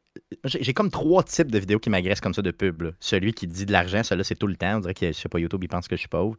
J'ai 0.43 0.73
comme 0.73 0.89
trois 0.89 1.23
types 1.23 1.51
de 1.51 1.59
vidéos 1.59 1.79
qui 1.79 1.89
m'agressent 1.89 2.21
comme 2.21 2.33
ça 2.33 2.41
de 2.41 2.51
pub. 2.51 2.91
Celui 2.99 3.33
qui 3.33 3.47
dit 3.47 3.65
de 3.65 3.71
l'argent, 3.71 4.03
celui-là, 4.03 4.23
c'est 4.23 4.35
tout 4.35 4.47
le 4.47 4.55
temps. 4.55 4.77
On 4.77 4.79
dirait 4.79 4.93
que, 4.93 5.07
je 5.07 5.11
sais 5.13 5.29
pas, 5.29 5.39
YouTube, 5.39 5.63
pense 5.69 5.87
que 5.87 5.95
je 5.95 5.99
suis 6.01 6.07
pauvre. 6.07 6.35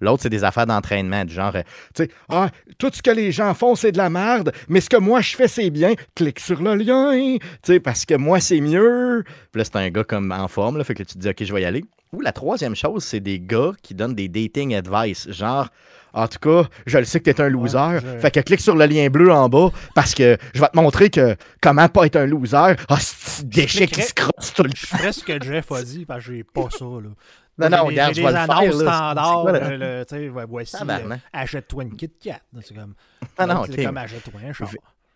L'autre, 0.00 0.22
c'est 0.22 0.30
des 0.30 0.44
affaires 0.44 0.66
d'entraînement, 0.66 1.24
du 1.24 1.32
genre, 1.34 1.54
euh, 1.56 1.62
tu 1.94 2.04
sais, 2.04 2.10
ah, 2.28 2.50
tout 2.78 2.90
ce 2.92 3.02
que 3.02 3.10
les 3.10 3.32
gens 3.32 3.54
font, 3.54 3.74
c'est 3.74 3.92
de 3.92 3.98
la 3.98 4.10
merde, 4.10 4.52
mais 4.68 4.80
ce 4.80 4.88
que 4.90 4.96
moi 4.96 5.20
je 5.20 5.36
fais, 5.36 5.48
c'est 5.48 5.70
bien. 5.70 5.94
Clique 6.14 6.40
sur 6.40 6.60
le 6.62 6.74
lien, 6.74 7.36
tu 7.38 7.48
sais, 7.64 7.80
parce 7.80 8.04
que 8.04 8.14
moi, 8.14 8.40
c'est 8.40 8.60
mieux. 8.60 9.24
Puis 9.52 9.58
là, 9.58 9.64
c'est 9.64 9.76
un 9.76 9.90
gars 9.90 10.04
comme 10.04 10.32
en 10.32 10.48
forme, 10.48 10.78
là, 10.78 10.84
fait 10.84 10.94
que 10.94 11.02
tu 11.02 11.14
te 11.14 11.18
dis, 11.18 11.28
OK, 11.28 11.44
je 11.44 11.52
vais 11.52 11.62
y 11.62 11.64
aller. 11.64 11.84
Ou 12.14 12.20
la 12.20 12.32
troisième 12.32 12.74
chose, 12.76 13.04
c'est 13.04 13.20
des 13.20 13.40
gars 13.40 13.70
qui 13.82 13.94
donnent 13.94 14.14
des 14.14 14.28
dating 14.28 14.74
advice, 14.74 15.30
genre, 15.30 15.68
en 16.12 16.28
tout 16.28 16.38
cas, 16.40 16.68
je 16.84 16.98
le 16.98 17.04
sais 17.06 17.20
que 17.20 17.30
t'es 17.30 17.40
un 17.40 17.48
loser, 17.48 18.00
je- 18.02 18.18
fait 18.18 18.30
que 18.30 18.40
clique 18.40 18.60
sur 18.60 18.76
le 18.76 18.84
lien 18.84 19.08
bleu 19.08 19.32
en 19.32 19.48
bas 19.48 19.70
parce 19.94 20.14
que 20.14 20.36
je 20.52 20.60
vais 20.60 20.68
te 20.68 20.76
montrer 20.76 21.08
que 21.08 21.34
comment 21.62 21.88
pas 21.88 22.04
être 22.04 22.16
un 22.16 22.26
loser. 22.26 22.74
Ah, 22.90 22.98
c'est 23.00 23.48
déchet 23.48 23.86
qui 23.86 24.02
se 24.02 24.12
crosse 24.12 24.52
tout 24.52 24.62
le 24.62 24.70
Je 24.76 24.86
temps. 24.90 24.98
ferais 24.98 25.12
ce 25.12 25.24
que 25.24 25.42
Jeff 25.42 25.72
a 25.72 25.82
dit, 25.82 26.04
parce 26.04 26.26
que 26.26 26.32
j'ai 26.34 26.44
pas 26.44 26.68
ça. 26.70 26.84
Là. 26.84 27.08
Non, 27.58 27.68
non, 27.68 27.84
regarde, 27.84 28.14
je 28.14 28.22
vais 28.22 28.28
le 28.28 28.32
faire. 28.32 28.50
annonces 28.50 28.82
là. 28.82 29.14
Euh, 29.46 29.76
le- 30.00 30.04
tu 30.06 30.16
sais, 30.16 30.28
ouais, 30.30 30.44
voici, 30.48 30.74
euh, 30.74 31.16
achète-toi 31.34 31.82
une 31.84 31.96
Kit 31.96 32.10
Kat. 32.18 32.40
C'est 32.62 32.74
comme, 32.74 32.94
non, 33.38 33.64
comme 33.66 33.96
achète-toi 33.98 34.40
un 34.48 34.52
char. 34.54 34.68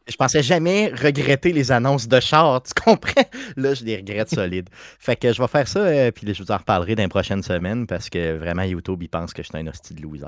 Je 0.08 0.16
pensais 0.16 0.42
jamais 0.42 0.88
regretter 0.88 1.52
les 1.52 1.72
annonces 1.72 2.06
de 2.06 2.20
char, 2.20 2.62
tu 2.62 2.72
comprends? 2.74 3.24
Là, 3.56 3.74
je 3.74 3.84
les 3.84 3.96
regrette 3.96 4.30
solides. 4.30 4.68
Fait 4.72 5.16
que 5.16 5.32
je 5.32 5.42
vais 5.42 5.48
faire 5.48 5.66
ça, 5.66 5.80
euh, 5.80 6.10
puis 6.12 6.32
je 6.32 6.42
vous 6.42 6.50
en 6.52 6.56
reparlerai 6.56 6.94
dans 6.94 7.02
les 7.02 7.08
prochaines 7.08 7.42
semaines 7.42 7.86
parce 7.86 8.08
que 8.08 8.36
vraiment, 8.36 8.62
YouTube, 8.62 9.02
il 9.02 9.08
pense 9.08 9.32
que 9.32 9.42
je 9.42 9.48
suis 9.48 9.58
un 9.58 9.66
hostie 9.66 9.94
de 9.94 10.02
loser. 10.02 10.26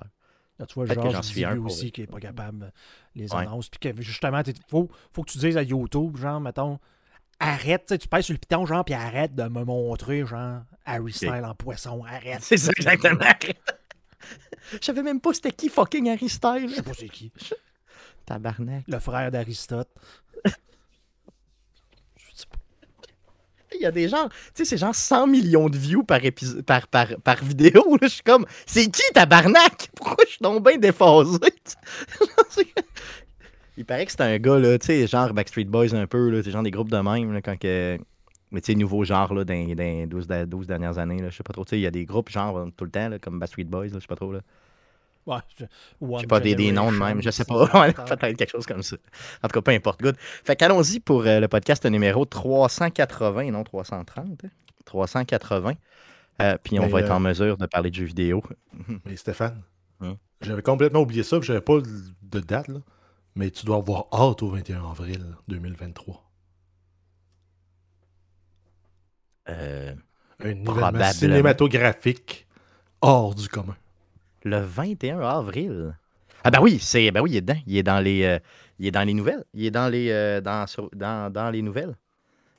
Là, 0.59 0.67
tu 0.67 0.75
vois, 0.75 0.87
genre, 0.87 1.11
j'en 1.11 1.23
suis 1.23 1.45
un 1.45 1.55
lui 1.55 1.61
aussi 1.61 1.93
qui 1.93 2.03
est 2.03 2.07
pas 2.07 2.19
capable 2.19 2.73
les 3.15 3.33
annonces. 3.33 3.69
Puis 3.69 3.93
que 3.93 4.03
justement, 4.03 4.43
il 4.45 4.55
faut, 4.69 4.89
faut 5.13 5.23
que 5.23 5.31
tu 5.31 5.39
dises 5.39 5.57
à 5.57 5.63
YouTube, 5.63 6.17
genre, 6.17 6.41
mettons, 6.41 6.81
arrête, 7.39 7.95
tu 8.01 8.09
pèses 8.09 8.25
sur 8.25 8.33
le 8.33 8.39
piton, 8.39 8.67
genre, 8.67 8.85
puis 8.85 8.95
arrête 8.95 9.35
de 9.35 9.45
me 9.45 9.65
montrer, 9.65 10.27
genre, 10.27 10.63
Harry 10.85 11.13
Style 11.13 11.45
en 11.45 11.55
poisson, 11.55 12.03
arrête. 12.05 12.43
C'est 12.43 12.57
ça, 12.57 12.73
exactement. 12.77 13.21
Je 14.73 14.85
savais 14.85 15.03
même 15.03 15.21
pas 15.21 15.33
c'était 15.33 15.53
qui 15.53 15.69
fucking 15.69 16.11
Harry 16.11 16.29
Styles. 16.29 16.69
Je 16.69 16.75
sais 16.75 16.83
pas 16.83 16.93
c'est 16.95 17.09
qui. 17.09 17.33
Tabarnak. 18.29 18.85
Le 18.87 18.99
frère 18.99 19.31
d'Aristote. 19.31 19.89
Il 23.75 23.83
y 23.83 23.87
a 23.87 23.91
des 23.91 24.09
gens, 24.09 24.29
tu 24.29 24.35
sais, 24.55 24.65
c'est 24.65 24.77
genre 24.79 24.95
100 24.95 25.27
millions 25.27 25.69
de 25.69 25.77
views 25.77 26.03
par, 26.03 26.21
épis- 26.21 26.63
par, 26.63 26.89
par, 26.89 27.09
par 27.23 27.43
vidéo. 27.45 27.83
là. 28.01 28.09
Je 28.09 28.09
suis 28.09 28.23
comme, 28.23 28.45
c'est 28.67 28.91
qui 28.91 29.03
tabarnak? 29.15 29.91
Pourquoi 29.95 30.25
je 30.27 30.33
suis 30.33 30.43
donc 30.43 30.65
bien 30.67 30.79
déphasé? 30.79 31.39
Il 33.77 33.85
paraît 33.85 34.07
que 34.07 34.13
c'est 34.13 34.21
un 34.23 34.39
gars, 34.39 34.59
là, 34.59 34.79
tu 34.79 34.87
sais, 34.87 35.07
genre 35.07 35.33
Backstreet 35.33 35.67
Boys 35.67 35.95
un 35.95 36.07
peu, 36.07 36.31
là, 36.31 36.43
c'est 36.43 36.51
genre 36.51 36.63
des 36.65 36.71
groupes 36.71 36.91
de 36.91 36.99
même, 36.99 37.33
là, 37.33 37.41
quand 37.41 37.57
que. 37.59 37.99
Mais 38.51 38.61
tu 38.61 38.73
sais, 38.73 38.79
nouveau 38.79 39.05
genre, 39.05 39.33
là, 39.35 39.45
dans, 39.45 39.55
les 39.55 40.07
12, 40.07 40.27
da- 40.27 40.47
12 40.47 40.67
dernières 40.67 40.99
années, 40.99 41.21
là, 41.23 41.31
je 41.31 41.37
sais 41.37 41.43
pas 41.43 41.53
trop, 41.53 41.65
tu 41.65 41.71
sais, 41.71 41.79
il 41.79 41.83
y 41.83 41.87
a 41.87 41.91
des 41.91 42.05
groupes, 42.05 42.31
genre, 42.31 42.67
tout 42.77 42.85
le 42.85 42.91
temps, 42.91 43.09
là, 43.09 43.19
comme 43.19 43.39
Backstreet 43.39 43.65
Boys, 43.65 43.87
là, 43.89 43.91
je 43.95 44.01
sais 44.01 44.07
pas 44.07 44.17
trop, 44.17 44.33
là. 44.33 44.41
Ouais, 45.27 45.37
je 45.59 45.65
sais 46.21 46.27
pas, 46.27 46.41
des, 46.41 46.55
des 46.55 46.73
noms 46.73 46.91
de 46.91 46.97
même, 46.97 47.21
je 47.23 47.29
sais 47.31 47.45
pas. 47.45 47.67
Peut-être 47.93 48.37
quelque 48.37 48.51
chose 48.51 48.65
comme 48.67 48.83
ça. 48.83 48.97
En 49.43 49.49
tout 49.49 49.53
cas, 49.55 49.63
peu 49.63 49.73
importe. 49.73 50.01
Good. 50.01 50.17
Fait 50.19 50.57
qu'allons-y 50.57 51.01
pour 51.01 51.27
euh, 51.27 51.39
le 51.41 51.49
podcast 51.49 51.85
numéro 51.85 52.25
380, 52.25 53.51
non 53.51 53.63
330. 53.63 54.45
hein? 54.45 54.49
380. 54.87 55.75
Euh, 56.41 56.57
puis 56.63 56.79
on 56.79 56.85
Mais, 56.85 56.89
va 56.89 57.01
être 57.01 57.11
euh, 57.11 57.15
en 57.15 57.21
mesure 57.21 57.57
de 57.59 57.67
parler 57.67 57.91
de 57.91 57.97
jeux 57.97 58.05
vidéo. 58.07 58.43
Mais 59.05 59.17
Stéphane, 59.17 59.63
Hum. 60.01 60.17
j'avais 60.41 60.63
complètement 60.63 61.01
oublié 61.01 61.23
ça, 61.25 61.39
puis 61.39 61.47
j'avais 61.49 61.61
pas 61.61 61.79
de 62.23 62.41
date, 62.41 62.69
là. 62.69 62.79
Mais 63.35 63.51
tu 63.51 63.67
dois 63.67 63.77
avoir 63.77 64.07
hâte 64.13 64.43
au 64.43 64.49
21 64.51 64.89
avril 64.91 65.25
2023. 65.49 66.25
Euh, 69.49 69.95
Un 70.41 70.49
événement 70.51 71.13
cinématographique 71.13 72.47
hors 73.01 73.35
du 73.35 73.49
commun. 73.49 73.77
Le 74.45 74.59
21 74.61 75.21
avril. 75.21 75.95
Ah 76.45 76.51
ben 76.51 76.61
oui, 76.61 76.79
c'est 76.81 77.11
ben 77.11 77.21
oui, 77.21 77.31
il 77.33 77.37
est 77.37 77.41
dedans. 77.41 77.59
Il 77.67 77.77
est 77.77 77.83
dans 77.83 78.01
les 78.01 78.23
euh, 78.25 78.39
il 78.79 78.87
est 78.87 78.91
dans 78.91 79.03
les 79.03 79.15
nouvelles. 79.15 79.45
Il 79.55 79.65
est 79.67 79.71
dans 79.71 79.89
les 79.89 80.11
euh, 80.11 80.41
dans, 80.41 80.67
sur- 80.67 80.91
dans, 80.95 81.33
dans 81.33 81.51
les 81.51 81.63
nouvelles. 81.63 81.95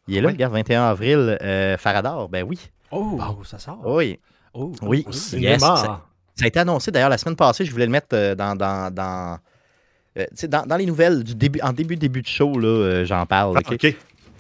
Il 0.08 0.18
est 0.18 0.22
là, 0.22 0.30
regarde, 0.30 0.54
21 0.54 0.84
avril, 0.90 1.38
euh, 1.42 1.78
Farador, 1.78 2.30
ben 2.30 2.44
oui. 2.44 2.60
Oh, 2.92 3.18
Bon. 3.18 3.44
ça 3.44 3.60
sort. 3.60 3.80
Oui. 3.86 4.20
Oh, 4.54 4.74
Oui, 4.82 5.06
oh, 5.08 5.12
yes, 5.38 5.62
ça- 5.62 6.02
Ça 6.36 6.46
a 6.46 6.48
été 6.48 6.60
annoncé 6.60 6.90
d'ailleurs 6.92 7.10
la 7.10 7.18
semaine 7.20 7.36
passée. 7.36 7.64
Je 7.66 7.72
voulais 7.72 7.86
le 7.86 7.92
mettre 7.92 8.08
euh, 8.14 8.34
dans, 8.34 8.56
dans, 8.56 8.92
dans, 8.94 9.38
euh, 10.18 10.26
tu 10.32 10.38
sais, 10.38 10.48
dans, 10.48 10.66
dans 10.66 10.78
les 10.78 10.86
nouvelles 10.88 11.24
du 11.24 11.36
début, 11.36 11.60
en 11.62 11.72
début 11.74 11.96
début 11.96 12.22
de 12.24 12.28
show 12.28 12.58
là, 12.58 12.68
euh, 12.68 13.06
j'en 13.06 13.26
parle. 13.28 13.56
Ah, 13.58 13.60
ok? 13.70 13.74
OK. 13.84 13.96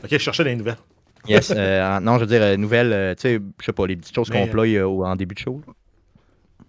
OK, 0.05 0.10
je 0.12 0.17
cherchais 0.17 0.43
les 0.43 0.55
nouvelles. 0.55 0.77
Yes, 1.27 1.53
euh, 1.55 1.98
en- 1.98 2.01
non, 2.01 2.15
je 2.15 2.22
veux 2.22 2.27
dire 2.27 2.41
euh, 2.41 2.58
nouvelles, 2.58 2.91
euh, 2.93 3.13
tu 3.15 3.22
sais, 3.24 3.39
je 3.60 3.65
sais 3.65 3.74
pas 3.74 3.86
les 3.86 3.96
petites 3.98 4.15
choses 4.15 4.29
qu'on 4.29 4.48
ploie 4.48 4.65
euh, 4.65 4.86
en 4.88 5.15
début 5.15 5.36
de 5.36 5.39
show. 5.39 5.62
là. 5.67 5.74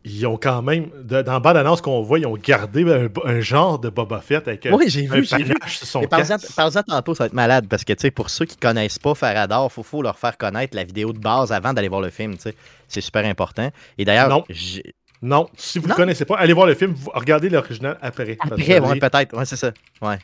Ils 0.04 0.26
ont 0.26 0.38
quand 0.38 0.62
même, 0.62 0.88
de- 1.02 1.20
dans 1.20 1.32
la 1.34 1.40
bande-annonce 1.40 1.82
qu'on 1.82 2.00
voit, 2.02 2.18
ils 2.18 2.26
ont 2.26 2.36
gardé 2.36 2.84
un, 2.90 3.08
un 3.28 3.40
genre 3.40 3.78
de 3.78 3.90
Boba 3.90 4.20
Fett 4.20 4.48
avec 4.48 4.64
un, 4.64 4.72
Oui, 4.72 4.84
j'ai 4.88 5.06
vu, 5.06 5.24
j'ai 5.24 5.42
vu. 5.42 5.54
son 5.66 6.02
casque. 6.04 6.54
parle-en 6.56 6.82
tantôt, 6.82 7.14
ça 7.14 7.24
va 7.24 7.26
être 7.26 7.34
malade 7.34 7.66
parce 7.68 7.84
que 7.84 7.92
tu 7.92 8.00
sais, 8.00 8.10
pour 8.10 8.30
ceux 8.30 8.46
qui 8.46 8.56
connaissent 8.56 8.98
pas 8.98 9.14
Faradar, 9.14 9.66
il 9.66 9.70
faut, 9.70 9.82
faut 9.82 10.00
leur 10.02 10.18
faire 10.18 10.38
connaître 10.38 10.74
la 10.74 10.84
vidéo 10.84 11.12
de 11.12 11.18
base 11.18 11.52
avant 11.52 11.74
d'aller 11.74 11.88
voir 11.88 12.00
le 12.00 12.08
film. 12.08 12.34
tu 12.36 12.42
sais. 12.44 12.54
C'est 12.88 13.02
super 13.02 13.26
important. 13.26 13.70
Et 13.98 14.04
d'ailleurs, 14.06 14.28
Non. 15.22 15.48
si 15.56 15.78
vous 15.78 15.86
ne 15.88 15.92
connaissez 15.92 16.24
pas, 16.24 16.38
allez 16.38 16.54
voir 16.54 16.66
le 16.66 16.74
film, 16.74 16.92
vous- 16.92 17.10
regardez 17.14 17.50
l'original 17.50 17.98
après. 18.00 18.38
Après, 18.40 18.80
ouais, 18.80 18.98
peut-être. 18.98 19.36
Ouais, 19.36 19.44
c'est 19.44 19.56
ça. 19.56 19.70
Ouais. 20.00 20.18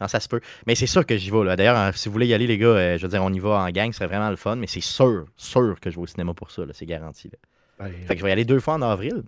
Non, 0.00 0.06
ça 0.08 0.20
se 0.20 0.28
peut. 0.28 0.40
Mais 0.66 0.74
c'est 0.74 0.86
sûr 0.88 1.06
que 1.06 1.16
j'y 1.16 1.30
vais. 1.30 1.56
D'ailleurs, 1.56 1.76
hein, 1.78 1.92
si 1.94 2.08
vous 2.08 2.12
voulez 2.12 2.26
y 2.26 2.34
aller, 2.34 2.46
les 2.46 2.58
gars, 2.58 2.66
euh, 2.66 2.98
je 2.98 3.02
veux 3.02 3.08
dire, 3.08 3.22
on 3.24 3.32
y 3.32 3.38
va 3.38 3.50
en 3.60 3.70
gang, 3.70 3.90
ce 3.92 3.98
serait 3.98 4.08
vraiment 4.08 4.28
le 4.28 4.36
fun. 4.36 4.56
Mais 4.56 4.66
c'est 4.66 4.82
sûr, 4.82 5.24
sûr 5.36 5.76
que 5.80 5.88
je 5.88 5.96
vais 5.96 6.02
au 6.02 6.06
cinéma 6.06 6.34
pour 6.34 6.50
ça. 6.50 6.62
C'est 6.74 6.84
garanti. 6.84 7.28
là. 7.32 7.38
Ben, 7.78 7.92
Fait 8.06 8.14
que 8.14 8.18
je 8.20 8.24
vais 8.24 8.30
y 8.30 8.32
aller 8.32 8.44
deux 8.44 8.60
fois 8.60 8.74
en 8.74 8.82
avril. 8.82 9.22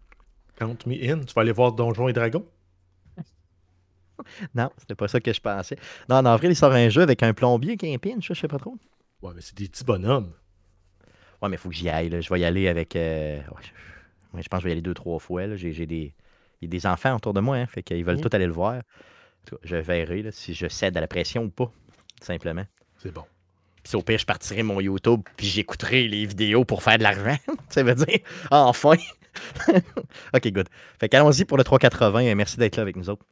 count 0.58 0.76
me 0.86 0.94
in. 0.94 1.20
Tu 1.20 1.34
vas 1.34 1.42
aller 1.42 1.52
voir 1.52 1.72
Donjons 1.72 2.08
et 2.08 2.12
Dragons? 2.12 2.46
Non, 4.54 4.70
c'était 4.78 4.94
pas 4.94 5.08
ça 5.08 5.20
que 5.20 5.32
je 5.32 5.40
pensais. 5.40 5.76
Non, 6.08 6.16
en 6.16 6.24
avril, 6.24 6.50
il 6.52 6.56
sort 6.56 6.72
un 6.72 6.88
jeu 6.88 7.02
avec 7.02 7.22
un 7.22 7.34
plombier 7.34 7.76
qui 7.76 7.86
est 7.86 7.94
un 7.94 7.98
pinch, 7.98 8.26
je 8.28 8.34
sais 8.34 8.48
pas 8.48 8.58
trop. 8.58 8.76
Ouais, 9.22 9.32
mais 9.34 9.40
c'est 9.42 9.54
des 9.56 9.68
petits 9.68 9.84
bonhommes. 9.84 10.32
Ouais, 11.42 11.48
mais 11.50 11.56
il 11.56 11.58
faut 11.58 11.68
que 11.68 11.74
j'y 11.74 11.88
aille. 11.90 12.08
là. 12.08 12.20
Je 12.20 12.32
vais 12.32 12.40
y 12.40 12.44
aller 12.44 12.66
avec. 12.68 12.96
euh, 12.96 13.36
ouais, 13.38 14.42
je... 14.42 14.48
pense 14.48 14.58
que 14.58 14.58
je 14.60 14.64
vais 14.64 14.70
y 14.70 14.72
aller 14.72 14.80
deux, 14.82 14.94
trois 14.94 15.18
fois. 15.18 15.46
là. 15.46 15.56
J'ai 15.56 15.72
j'ai 15.72 15.86
des... 15.86 16.14
Il 16.62 16.64
y 16.64 16.66
a 16.66 16.70
des 16.70 16.86
enfants 16.86 17.14
autour 17.14 17.34
de 17.34 17.40
moi, 17.40 17.56
hein, 17.56 17.66
fait 17.66 17.82
qu'ils 17.82 18.02
veulent 18.04 18.16
Mhm. 18.16 18.22
tous 18.22 18.34
aller 18.34 18.46
le 18.46 18.52
voir. 18.52 18.80
Je 19.62 19.76
verrai 19.76 20.22
là, 20.22 20.32
si 20.32 20.54
je 20.54 20.66
cède 20.66 20.96
à 20.96 21.00
la 21.02 21.06
pression 21.08 21.44
ou 21.44 21.50
pas, 21.50 21.70
simplement. 22.22 22.64
C'est 22.96 23.12
bon. 23.12 23.24
Puis 23.86 23.94
au 23.94 24.02
pire, 24.02 24.18
je 24.18 24.26
partirai 24.26 24.64
mon 24.64 24.80
YouTube, 24.80 25.20
puis 25.36 25.46
j'écouterai 25.46 26.08
les 26.08 26.26
vidéos 26.26 26.64
pour 26.64 26.82
faire 26.82 26.98
de 26.98 27.04
l'argent. 27.04 27.36
Ça 27.68 27.84
veut 27.84 27.94
dire, 27.94 28.18
enfin. 28.50 28.96
ok, 30.34 30.48
good. 30.48 30.68
Fait 30.98 31.08
qu'allons-y 31.08 31.44
pour 31.44 31.56
le 31.56 31.62
380. 31.62 32.34
Merci 32.34 32.56
d'être 32.56 32.74
là 32.74 32.82
avec 32.82 32.96
nous 32.96 33.08
autres. 33.08 33.24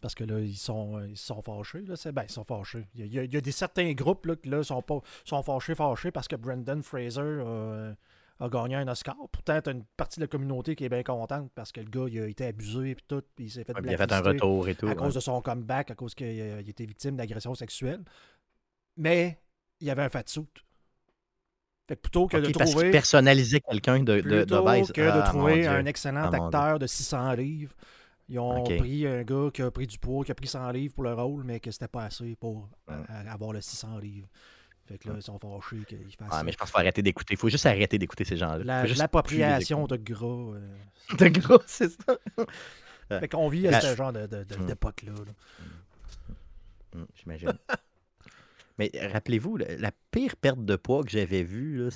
Parce 0.00 0.16
que 0.16 0.24
là, 0.24 0.40
ils 0.40 0.56
sont, 0.56 0.96
euh, 0.96 1.06
ils 1.08 1.16
sont 1.16 1.40
fâchés. 1.40 1.82
Là. 1.82 1.94
Ben, 2.10 2.24
ils 2.28 2.32
sont 2.32 2.42
fâchés. 2.42 2.88
Il 2.96 3.14
y 3.14 3.36
a, 3.36 3.40
des 3.40 3.52
certains 3.52 3.92
groupes 3.92 4.26
là, 4.26 4.34
qui 4.34 4.48
là, 4.48 4.64
sont, 4.64 4.82
pas, 4.82 4.98
sont 5.24 5.44
fâchés, 5.44 5.76
fâchés 5.76 6.10
parce 6.10 6.26
que 6.26 6.34
Brendan 6.34 6.82
Fraser 6.82 7.20
a, 7.20 7.94
a 8.40 8.48
gagné 8.48 8.76
un 8.76 8.88
Oscar. 8.88 9.16
Pourtant, 9.30 9.60
t'as 9.60 9.72
une 9.72 9.84
partie 9.96 10.18
de 10.20 10.24
la 10.24 10.28
communauté 10.28 10.74
qui 10.74 10.84
est 10.84 10.88
bien 10.88 11.02
contente 11.02 11.50
parce 11.54 11.72
que 11.72 11.80
le 11.80 11.88
gars, 11.90 12.06
il 12.08 12.20
a 12.20 12.26
été 12.26 12.46
abusé 12.46 12.90
et 12.92 12.96
tout, 13.06 13.22
puis 13.36 13.46
il 13.46 13.50
s'est 13.50 13.64
fait 13.64 13.74
Ouais, 13.74 13.82
il 13.84 13.94
a 13.94 13.98
fait 13.98 14.12
un 14.12 14.20
retour 14.20 14.68
et 14.68 14.74
tout. 14.74 14.86
à 14.86 14.94
ouais. 14.94 14.94
cause 14.94 15.14
de 15.14 15.20
son 15.20 15.40
comeback, 15.42 15.90
à 15.90 15.94
cause 15.94 16.14
qu'il 16.14 16.28
était 16.68 16.86
victime 16.86 17.16
d'agression 17.16 17.54
sexuelle. 17.54 18.02
Mais 18.96 19.40
il 19.80 19.86
y 19.88 19.90
avait 19.90 20.02
un 20.02 20.08
fat 20.08 20.22
suit. 20.26 20.46
Fait 21.88 21.96
que 21.96 22.00
plutôt 22.02 22.28
que 22.28 22.36
Ok, 22.36 22.42
de 22.52 22.58
parce 22.58 22.70
trouver, 22.70 22.90
personnalisait 22.90 23.60
quelqu'un 23.60 24.02
de, 24.02 24.20
de, 24.20 24.20
plutôt 24.20 24.44
d'obèse. 24.44 24.92
que 24.92 25.00
de 25.00 25.20
Ah, 25.20 25.22
trouver 25.22 25.66
un 25.66 25.84
excellent 25.86 26.30
Ah, 26.32 26.36
acteur 26.36 26.78
de 26.78 26.86
600 26.86 27.32
livres, 27.34 27.74
ils 28.28 28.38
ont 28.38 28.74
pris 28.76 29.06
un 29.06 29.22
gars 29.24 29.50
qui 29.52 29.62
a 29.62 29.70
pris 29.70 29.86
du 29.88 29.98
poids, 29.98 30.24
qui 30.24 30.30
a 30.32 30.34
pris 30.34 30.46
100 30.46 30.70
livres 30.70 30.94
pour 30.94 31.04
le 31.04 31.12
rôle, 31.14 31.44
mais 31.44 31.60
que 31.60 31.70
c'était 31.72 31.88
pas 31.88 32.04
assez 32.04 32.36
pour 32.36 32.68
euh, 32.90 33.04
avoir 33.28 33.52
le 33.52 33.60
600 33.60 33.98
livres. 33.98 34.28
Fait 34.90 34.98
que 34.98 35.08
là, 35.08 35.14
ils 35.16 35.22
sont 35.22 35.38
fâchés 35.38 35.84
qu'ils 35.86 35.98
fassent 36.18 36.28
Ah, 36.32 36.38
ça. 36.38 36.42
mais 36.42 36.50
je 36.52 36.56
pense 36.58 36.66
qu'il 36.68 36.72
faut 36.72 36.78
arrêter 36.78 37.00
d'écouter. 37.02 37.34
Il 37.34 37.38
faut 37.38 37.48
juste 37.48 37.64
arrêter 37.66 37.96
d'écouter 37.96 38.24
ces 38.24 38.36
gens-là. 38.36 38.64
La- 38.64 38.86
L'appropriation 38.86 39.86
de 39.86 39.96
gras. 39.96 40.26
euh. 40.26 40.60
De 41.18 41.28
gros, 41.28 41.60
c'est 41.66 41.90
ça. 41.90 42.16
Fait 43.20 43.28
qu'on 43.28 43.48
vit 43.48 43.68
à 43.68 43.80
ce 43.80 43.94
genre 43.96 44.12
de, 44.12 44.26
de- 44.26 44.44
de- 44.44 44.56
Hmm. 44.56 44.66
d'époque-là. 44.66 45.12
là. 45.12 45.32
Hum, 46.96 47.06
J'imagine. 47.14 47.52
Mais 48.78 48.90
rappelez-vous, 49.12 49.58
la, 49.58 49.90
pire 50.10 50.36
perte 50.36 50.64
de 50.64 50.74
poids 50.74 51.02
que 51.04 51.10
j'avais 51.10 51.42
vue, 51.42 51.82
euh, 51.82 51.90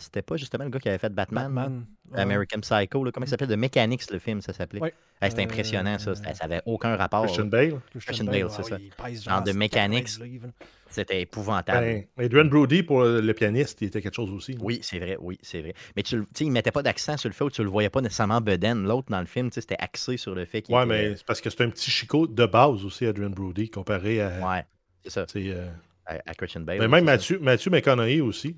c'était 0.00 0.22
pas 0.22 0.36
justement 0.36 0.64
le 0.64 0.70
gars 0.70 0.80
qui 0.80 0.88
avait 0.88 0.98
fait 0.98 1.12
Batman, 1.14 1.44
Batman. 1.54 1.86
ouais. 2.10 2.20
American 2.20 2.58
Psycho. 2.60 3.04
là. 3.04 3.12
comment 3.12 3.24
il 3.24 3.28
s'appelait? 3.28 3.46
The 3.46 3.56
Mechanics, 3.58 4.10
le 4.10 4.18
film, 4.18 4.40
ça 4.42 4.52
s'appelait. 4.52 4.80
Ouais. 4.80 4.92
Ah, 5.20 5.30
c'était 5.30 5.42
Euh, 5.42 5.44
impressionnant, 5.44 5.96
ça. 6.00 6.16
C'était- 6.16 6.34
Ça 6.34 6.44
avait 6.44 6.60
aucun 6.66 6.96
rapport. 6.96 7.22
Christian. 7.22 7.44
Bale. 7.46 7.80
Christian 8.00 8.24
Bale, 8.24 8.48
c'est 8.50 8.62
ouais, 8.64 8.68
ça. 8.68 9.30
Genre 9.30 9.42
de 9.42 9.52
90 9.52 9.56
Mechanics. 9.56 10.18
livres. 10.18 10.48
C'était 10.90 11.20
épouvantable. 11.20 12.06
Ben, 12.16 12.24
Adrian 12.24 12.46
Brody, 12.46 12.82
pour 12.82 13.02
le 13.04 13.32
pianiste, 13.34 13.80
il 13.82 13.88
était 13.88 14.00
quelque 14.00 14.14
chose 14.14 14.30
aussi. 14.30 14.56
Oui, 14.60 14.80
c'est 14.82 14.98
vrai, 14.98 15.16
oui, 15.20 15.38
c'est 15.42 15.60
vrai. 15.60 15.74
Mais 15.96 16.02
tu, 16.02 16.16
le- 16.16 16.26
il 16.40 16.50
mettait 16.50 16.70
pas 16.70 16.82
d'accent 16.82 17.16
sur 17.16 17.28
le 17.28 17.34
fait 17.34 17.44
où 17.44 17.50
tu 17.50 17.62
le 17.62 17.68
voyais 17.68 17.90
pas 17.90 18.00
nécessairement 18.00 18.40
bedaine. 18.40 18.84
L'autre 18.84 19.08
dans 19.10 19.20
le 19.20 19.26
film, 19.26 19.50
c'était 19.52 19.76
axé 19.78 20.16
sur 20.16 20.34
le 20.34 20.44
fait 20.46 20.62
qu'il 20.62 20.74
était- 20.74 20.86
mais 20.86 21.16
c'est 21.16 21.26
parce 21.26 21.40
que 21.40 21.50
c'est 21.50 21.62
un 21.62 21.70
petit 21.70 21.90
chicot 21.90 22.26
de 22.26 22.46
base 22.46 22.84
aussi, 22.84 23.04
Adrian 23.06 23.30
Brody, 23.30 23.68
comparé 23.70 24.20
à. 24.22 24.28
Ouais, 24.48 24.64
c'est 25.04 25.10
ça. 25.10 25.26
euh, 25.36 25.68
À, 26.06 26.14
à 26.26 26.34
Christian 26.34 26.62
Bale. 26.62 26.78
Mais 26.78 26.88
même. 26.88 27.04
Mathieu, 27.04 27.38
Mathieu 27.38 27.70
McConaughey 27.70 28.20
aussi, 28.22 28.56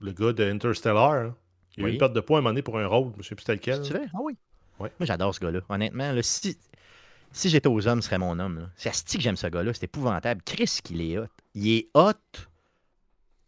le 0.00 0.12
gars 0.12 0.32
de 0.32 0.44
Interstellar. 0.44 1.12
hein. 1.12 1.36
Il 1.76 1.84
a 1.84 1.86
eu 1.86 1.90
Oui. 1.90 1.92
une 1.92 1.98
perte 1.98 2.12
de 2.14 2.20
poids 2.20 2.38
à 2.38 2.40
un 2.40 2.42
moment 2.42 2.50
donné 2.50 2.62
pour 2.62 2.78
un 2.80 2.86
rôle, 2.88 3.12
je 3.14 3.18
ne 3.18 3.22
sais 3.22 3.34
plus 3.36 3.42
c'était 3.44 3.54
lequel. 3.54 3.84
C'est 3.84 3.94
vrai? 3.94 4.06
Ah 4.12 4.18
oui. 4.20 4.36
Ouais. 4.80 4.90
Moi, 4.98 5.06
j'adore 5.06 5.32
ce 5.34 5.38
gars-là. 5.40 5.60
Honnêtement, 5.68 6.10
là, 6.12 6.22
si, 6.22 6.58
si 7.32 7.48
j'étais 7.48 7.68
aux 7.68 7.86
hommes, 7.88 8.00
ce 8.02 8.06
serait 8.06 8.18
mon 8.18 8.38
homme. 8.38 8.70
C'est 8.76 8.88
asti 8.88 9.16
que 9.18 9.22
j'aime 9.22 9.36
ce 9.36 9.46
gars-là. 9.46 9.72
C'est 9.74 9.84
épouvantable. 9.84 10.42
Chris, 10.44 10.78
qu'il 10.82 11.00
est 11.02 11.18
hot. 11.18 11.26
Il 11.54 11.68
est 11.68 11.88
hot. 11.94 12.12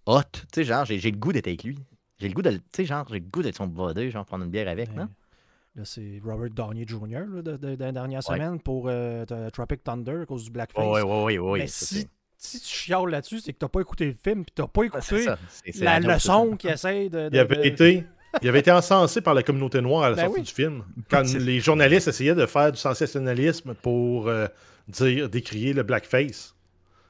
Hot. 0.06 0.22
Tu 0.32 0.40
sais, 0.54 0.64
genre, 0.64 0.84
j'ai 0.84 0.98
le 0.98 1.16
goût 1.16 1.32
d'être 1.32 1.46
avec 1.46 1.64
lui. 1.64 1.78
J'ai 2.18 2.28
le 2.28 2.34
goût 2.34 2.42
de. 2.42 2.50
le- 2.50 2.58
Tu 2.58 2.64
sais, 2.76 2.84
genre, 2.84 3.06
j'ai 3.08 3.14
le 3.20 3.26
goût 3.26 3.42
d'être 3.42 3.56
son 3.56 3.66
body, 3.66 4.10
genre, 4.10 4.24
prendre 4.24 4.44
une 4.44 4.50
bière 4.50 4.68
avec, 4.68 4.88
Ouais. 4.90 4.96
non? 4.96 5.08
Là, 5.76 5.84
c'est 5.84 6.20
Robert 6.24 6.50
Downey 6.50 6.84
Jr. 6.86 6.98
là, 7.32 7.42
de, 7.42 7.56
de- 7.56 7.74
de 7.76 7.84
la 7.84 7.92
dernière 7.92 8.22
semaine 8.22 8.58
pour 8.60 8.86
euh, 8.88 9.24
de- 9.24 9.50
Tropic 9.50 9.84
Thunder 9.84 10.22
à 10.22 10.26
cause 10.26 10.44
du 10.44 10.50
blackface. 10.50 10.84
Oui, 10.84 11.00
oui, 11.02 11.22
oui, 11.24 11.38
oui. 11.38 11.58
Mais 11.60 11.66
si, 11.68 12.08
si 12.36 12.60
tu 12.60 12.66
chiales 12.66 13.08
là-dessus, 13.08 13.38
c'est 13.40 13.52
que 13.52 13.58
t'as 13.58 13.68
pas 13.68 13.80
écouté 13.80 14.06
le 14.06 14.14
film 14.14 14.44
puis 14.44 14.52
t'as 14.54 14.66
pas 14.66 14.82
écouté 14.84 15.22
ça. 15.24 15.38
La 15.80 16.00
leçon 16.00 16.56
qui 16.56 16.66
essaie 16.68 17.08
de. 17.08 17.28
de- 17.28 17.36
Il 17.36 17.38
avait, 17.38 17.56
de- 17.56 17.64
été, 17.64 18.04
il 18.42 18.48
avait 18.48 18.60
été 18.60 18.70
encensé 18.70 19.20
par 19.20 19.34
la 19.34 19.42
communauté 19.42 19.80
noire 19.80 20.04
à 20.04 20.10
la 20.10 20.16
Ben 20.16 20.24
sortie 20.26 20.40
oui. 20.40 20.46
du 20.46 20.52
film. 20.52 20.84
Quand 21.10 21.22
les 21.34 21.60
journalistes 21.60 22.08
essayaient 22.08 22.34
de 22.34 22.46
faire 22.46 22.72
du 22.72 22.78
sensationnalisme 22.78 23.74
pour 23.74 24.28
euh, 24.28 24.46
dire, 24.88 25.28
décrier 25.28 25.72
le 25.72 25.82
blackface. 25.82 26.54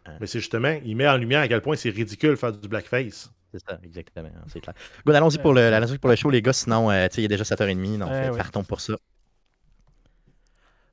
Hein. 0.06 0.12
Mais 0.20 0.26
c'est 0.26 0.40
justement, 0.40 0.78
il 0.84 0.96
met 0.96 1.08
en 1.08 1.16
lumière 1.16 1.40
à 1.40 1.48
quel 1.48 1.60
point 1.60 1.76
c'est 1.76 1.90
ridicule 1.90 2.30
de 2.30 2.36
faire 2.36 2.52
du 2.52 2.68
blackface. 2.68 3.30
C'est 3.52 3.60
ça, 3.68 3.78
exactement. 3.82 4.28
hein, 4.28 4.44
C'est 4.46 4.60
clair. 4.60 4.74
Good, 5.04 5.14
allons-y 5.16 5.38
pour, 5.38 5.52
le, 5.52 5.60
allons-y 5.60 5.98
pour 5.98 6.08
le 6.08 6.16
show, 6.16 6.30
les 6.30 6.40
gars. 6.40 6.52
Sinon, 6.52 6.90
euh, 6.90 7.08
il 7.16 7.24
est 7.24 7.28
déjà 7.28 7.42
7h30. 7.44 7.98
Donc, 7.98 8.08
Ouais, 8.08 8.28
euh, 8.28 8.36
partons 8.36 8.62
pour 8.62 8.80
ça. 8.80 8.94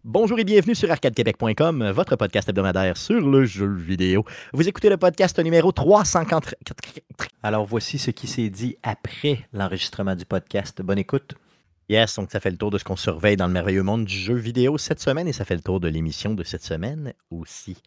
Bonjour 0.09 0.39
et 0.39 0.45
bienvenue 0.45 0.73
sur 0.73 0.89
arcadequebec.com, 0.89 1.91
votre 1.91 2.15
podcast 2.15 2.47
hebdomadaire 2.47 2.95
sur 2.95 3.19
le 3.29 3.43
jeu 3.43 3.67
vidéo. 3.67 4.23
Vous 4.53 4.65
écoutez 4.65 4.87
le 4.87 4.95
podcast 4.95 5.37
numéro 5.37 5.73
350. 5.73 6.55
Alors 7.43 7.65
voici 7.65 7.97
ce 7.99 8.11
qui 8.11 8.25
s'est 8.25 8.49
dit 8.49 8.77
après 8.83 9.39
l'enregistrement 9.51 10.15
du 10.15 10.23
podcast. 10.23 10.81
Bonne 10.81 10.99
écoute. 10.99 11.35
Yes, 11.89 12.15
donc 12.15 12.31
ça 12.31 12.41
fait 12.41 12.51
le 12.51 12.57
tour 12.57 12.69
de 12.69 12.77
ce 12.77 12.83
qu'on 12.83 12.97
surveille 12.97 13.37
dans 13.37 13.47
le 13.47 13.53
merveilleux 13.53 13.83
monde 13.83 14.03
du 14.03 14.13
jeu 14.13 14.35
vidéo 14.35 14.77
cette 14.77 14.99
semaine 14.99 15.25
et 15.25 15.31
ça 15.31 15.45
fait 15.45 15.55
le 15.55 15.61
tour 15.61 15.79
de 15.79 15.87
l'émission 15.87 16.33
de 16.33 16.43
cette 16.43 16.63
semaine 16.63 17.13
aussi. 17.31 17.77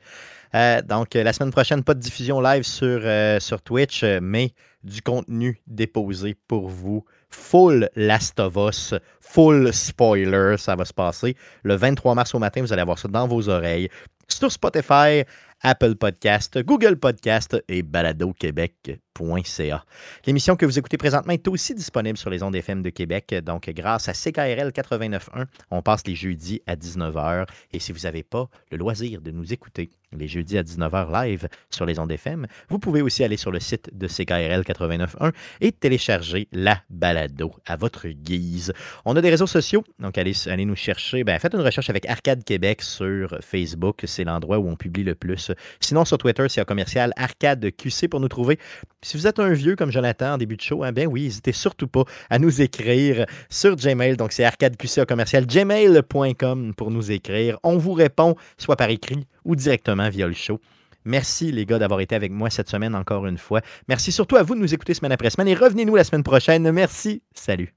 Euh, 0.55 0.81
donc, 0.81 1.17
euh, 1.17 1.23
la 1.23 1.35
semaine 1.35 1.51
prochaine, 1.53 1.85
pas 1.85 1.93
de 1.93 2.01
diffusion 2.01 2.41
live 2.41 2.63
sur, 2.63 3.01
euh, 3.05 3.39
sur 3.41 3.61
Twitch, 3.61 4.03
mais 4.23 4.55
du 4.85 5.03
contenu 5.03 5.61
déposé 5.67 6.35
pour 6.49 6.69
vous. 6.69 7.05
Full 7.29 7.91
Last 7.95 8.41
of 8.41 8.57
Us, 8.57 8.95
full 9.21 9.71
spoiler, 9.73 10.57
ça 10.57 10.77
va 10.77 10.87
se 10.87 10.95
passer. 10.95 11.37
Le 11.63 11.77
23 11.77 12.15
mars 12.15 12.35
au 12.35 12.39
matin, 12.39 12.63
vous 12.63 12.73
allez 12.73 12.83
avoir 12.83 12.99
ça 12.99 13.09
dans 13.09 13.29
vos 13.29 13.51
oreilles 13.51 13.91
sur 14.33 14.51
Spotify, 14.51 15.25
Apple 15.62 15.96
Podcast, 15.96 16.59
Google 16.64 16.96
Podcast 16.96 17.62
et 17.68 17.83
baladoquebec.ca. 17.83 19.85
L'émission 20.27 20.57
que 20.57 20.64
vous 20.64 20.79
écoutez 20.79 20.96
présentement 20.96 21.35
est 21.35 21.46
aussi 21.49 21.75
disponible 21.75 22.16
sur 22.16 22.31
les 22.31 22.42
ondes 22.42 22.57
FM 22.57 22.83
de 22.83 22.88
Québec. 22.90 23.35
Donc, 23.44 23.68
grâce 23.70 24.09
à 24.09 24.14
CKRL 24.14 24.70
89.1, 24.70 25.46
on 25.70 25.83
passe 25.83 26.07
les 26.07 26.14
jeudis 26.14 26.62
à 26.66 26.77
19h. 26.77 27.46
Et 27.73 27.79
si 27.79 27.92
vous 27.92 28.01
n'avez 28.01 28.23
pas 28.23 28.49
le 28.70 28.79
loisir 28.79 29.20
de 29.20 29.31
nous 29.31 29.53
écouter 29.53 29.90
les 30.16 30.27
jeudis 30.27 30.59
à 30.59 30.62
19h 30.62 31.12
live 31.12 31.49
sur 31.70 31.87
les 31.87 31.99
ondes 31.99 32.11
FM, 32.11 32.46
vous 32.68 32.79
pouvez 32.79 33.03
aussi 33.03 33.23
aller 33.23 33.37
sur 33.37 33.53
le 33.53 33.61
site 33.61 33.90
de 33.96 34.09
CKRL 34.09 34.62
89.1 34.62 35.33
et 35.61 35.73
télécharger 35.73 36.49
la 36.53 36.81
balado 36.90 37.55
à 37.66 37.77
votre 37.77 38.09
guise. 38.09 38.73
On 39.05 39.14
a 39.16 39.20
des 39.20 39.31
réseaux 39.31 39.46
sociaux, 39.46 39.85
donc 39.99 40.18
allez, 40.18 40.33
allez 40.49 40.64
nous 40.64 40.77
chercher. 40.77 41.23
Ben, 41.23 41.38
faites 41.38 41.55
une 41.55 41.61
recherche 41.61 41.90
avec 41.90 42.07
Arcade 42.07 42.44
Québec 42.44 42.83
sur 42.83 43.38
Facebook, 43.40 44.03
c'est 44.05 44.25
l'endroit 44.25 44.59
où 44.59 44.68
on 44.68 44.77
publie 44.77 45.05
le 45.05 45.14
plus. 45.14 45.53
Sinon, 45.81 46.05
sur 46.05 46.18
Twitter, 46.18 46.46
c'est 46.49 46.61
un 46.61 46.64
commercial 46.64 47.12
Arcade 47.16 47.70
QC 47.77 48.09
pour 48.09 48.20
nous 48.20 48.29
trouver. 48.29 48.59
Si 49.03 49.16
vous 49.16 49.27
êtes 49.27 49.38
un 49.38 49.53
vieux 49.53 49.77
comme 49.77 49.90
Jonathan 49.90 50.35
en 50.35 50.38
début 50.38 50.57
de 50.57 50.62
show, 50.62 50.83
hein, 50.83 50.92
ben 50.92 51.07
oui, 51.07 51.23
n'hésitez 51.23 51.53
surtout 51.53 51.88
pas 51.88 52.05
à 52.29 52.38
nous 52.38 52.61
écrire 52.61 53.27
sur 53.49 53.77
Gmail. 53.77 54.16
Donc, 54.16 54.33
c'est 54.33 54.44
arcadeqc 54.44 55.07
commercial 55.07 55.46
gmail.com 55.46 56.75
pour 56.75 56.90
nous 56.90 57.11
écrire. 57.11 57.59
On 57.62 57.79
vous 57.79 57.92
répond 57.92 58.35
soit 58.59 58.77
par 58.77 58.90
écrit 58.90 59.27
ou 59.51 59.57
directement 59.57 60.09
via 60.09 60.27
le 60.29 60.33
show. 60.33 60.61
Merci 61.05 61.51
les 61.51 61.67
gars 61.67 61.79
d'avoir 61.79 62.01
été 62.01 62.15
avec 62.15 62.31
moi 62.31 62.51
cette 62.51 62.69
semaine 62.71 62.95
encore 62.95 63.27
une 63.27 63.39
fois. 63.39 63.61
Merci 63.89 64.13
surtout 64.13 64.37
à 64.37 64.43
vous 64.43 64.55
de 64.55 64.61
nous 64.61 64.73
écouter 64.75 64.95
semaine 64.95 65.13
après 65.13 65.31
semaine 65.31 65.49
et 65.49 65.55
revenez-nous 65.55 65.97
la 65.97 66.05
semaine 66.05 66.23
prochaine. 66.23 66.71
Merci. 66.71 67.23
Salut. 67.35 67.75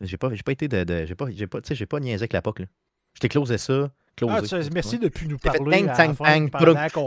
J'ai 0.00 0.16
pas, 0.16 0.30
j'ai 0.34 0.42
pas 0.42 0.52
été 0.52 0.68
de. 0.68 0.84
de- 0.84 1.04
j'ai 1.06 1.14
pas, 1.14 1.26
j'ai 1.30 1.46
pas, 1.46 1.60
tu 1.60 1.68
sais, 1.68 1.74
j'ai 1.74 1.86
pas 1.86 2.00
niaisé 2.00 2.22
avec 2.22 2.32
la 2.32 2.42
POC. 2.42 2.60
Là. 2.60 2.66
Je 3.14 3.20
t'ai 3.20 3.28
closé 3.28 3.58
ça. 3.58 3.90
Ah, 4.28 4.40
merci 4.72 4.98
de 5.00 5.08
plus 5.08 5.26
nous 5.26 5.38
parler. 5.38 5.58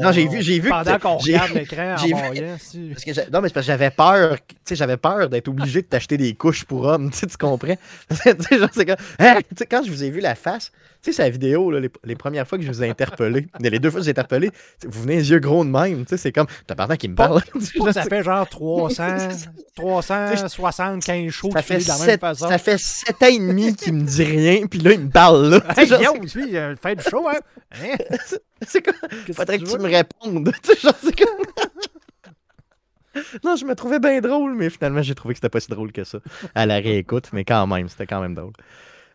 Non, 0.02 0.12
j'ai 0.12 0.28
vu- 0.28 0.42
j'ai 0.42 0.60
vu 0.60 0.68
Pendant 0.70 1.00
qu'on 1.00 1.16
regarde 1.18 1.52
l'écran 1.54 1.96
en 1.96 2.06
voyant. 2.28 2.58
si- 2.60 2.90
Parce 2.92 3.06
que 3.06 3.32
non, 3.32 3.40
mais 3.42 3.48
c'est 3.48 3.54
parce 3.54 3.66
que 3.66 3.72
j'avais 3.72 3.92
peur, 3.92 4.38
tu 4.46 4.56
sais, 4.66 4.76
j'avais 4.76 4.98
peur 4.98 5.30
d'être 5.30 5.48
obligé 5.48 5.82
de 5.84 5.88
t'acheter 5.88 6.18
des 6.18 6.34
couches 6.36 6.66
pour 6.66 6.84
hommes, 6.84 7.10
tu 7.12 7.20
sais, 7.20 7.28
tu 7.28 7.38
comprends? 7.38 7.76
tu 8.10 8.16
sais, 8.18 8.60
genre, 8.60 8.70
c'est 8.74 8.86
comme, 8.86 8.98
Hein? 9.20 9.40
Tu 9.50 9.56
sais, 9.58 9.66
quand 9.66 9.84
je 9.86 9.90
vous 9.92 10.04
ai 10.04 10.10
vu 10.10 10.20
la 10.20 10.36
face, 10.36 10.74
sais, 11.08 11.18
c'est 11.18 11.24
la 11.24 11.30
vidéo, 11.30 11.72
là, 11.72 11.80
les, 11.80 11.90
les 12.04 12.16
premières 12.16 12.48
fois 12.48 12.58
que 12.58 12.64
je 12.64 12.70
vous 12.70 12.84
ai 12.84 12.90
interpellé, 12.90 13.48
les 13.60 13.80
deux 13.80 13.90
fois 13.90 14.00
que 14.00 14.06
j'ai 14.06 14.12
interpellé, 14.12 14.52
vous 14.86 15.02
venez 15.02 15.16
les 15.18 15.30
yeux 15.32 15.40
gros 15.40 15.64
de 15.66 15.70
même, 15.70 16.04
tu 16.06 16.10
sais, 16.10 16.18
c'est 16.18 16.32
comme, 16.32 16.48
t'as 16.66 16.76
pardon 16.76 16.96
qui 16.96 17.08
me 17.10 17.16
parle. 17.16 17.42
Pas 17.80 17.94
ça 17.94 18.04
fait 18.10 18.24
genre 18.24 18.48
300, 18.48 19.04
375 19.76 21.30
shows 21.32 21.52
ça 21.52 21.62
fait, 21.62 21.80
de 21.80 21.88
la 21.88 21.98
même 21.98 22.06
sept, 22.06 22.20
façon. 22.22 22.48
ça 22.48 22.58
fait 22.58 22.78
sept 22.78 23.22
ans 23.24 23.28
et 23.28 23.40
demi 23.40 23.76
qu'il 23.76 23.94
me 23.94 24.04
dit 24.04 24.24
rien, 24.24 24.68
puis 24.68 24.80
là, 24.80 24.92
il 24.94 25.00
me 25.02 25.10
parle, 25.10 25.50
là. 25.50 25.62
Hey, 25.78 25.88
genre, 25.88 26.00
Guillaume, 26.00 26.26
lui, 26.36 26.52
il 26.52 26.76
fait 26.82 26.96
du 26.96 27.04
show, 27.04 27.28
hein? 27.28 27.40
Hein? 27.74 27.96
c'est- 28.66 28.82
Qu'est-ce 28.82 29.34
faudrait 29.34 29.60
que 29.60 29.66
tu 29.66 29.78
me 29.78 29.84
répondes, 29.90 30.52
tu 30.64 30.74
sais, 30.74 30.80
genre, 30.80 30.94
c'est 31.04 31.18
comme... 31.18 31.46
Non, 33.44 33.56
je 33.56 33.66
me 33.66 33.74
trouvais 33.74 34.00
bien 34.00 34.22
drôle, 34.22 34.54
mais 34.56 34.70
finalement, 34.70 35.02
j'ai 35.02 35.16
trouvé 35.16 35.34
que 35.34 35.38
c'était 35.40 35.50
pas 35.50 35.60
si 35.60 35.70
drôle 35.70 35.92
que 35.92 36.04
ça 36.04 36.20
à 36.54 36.66
la 36.66 36.76
réécoute, 36.76 37.30
mais 37.34 37.44
quand 37.44 37.66
même, 37.66 37.90
c'était 37.90 38.06
quand 38.06 38.22
même 38.22 38.36
drôle. 38.36 38.54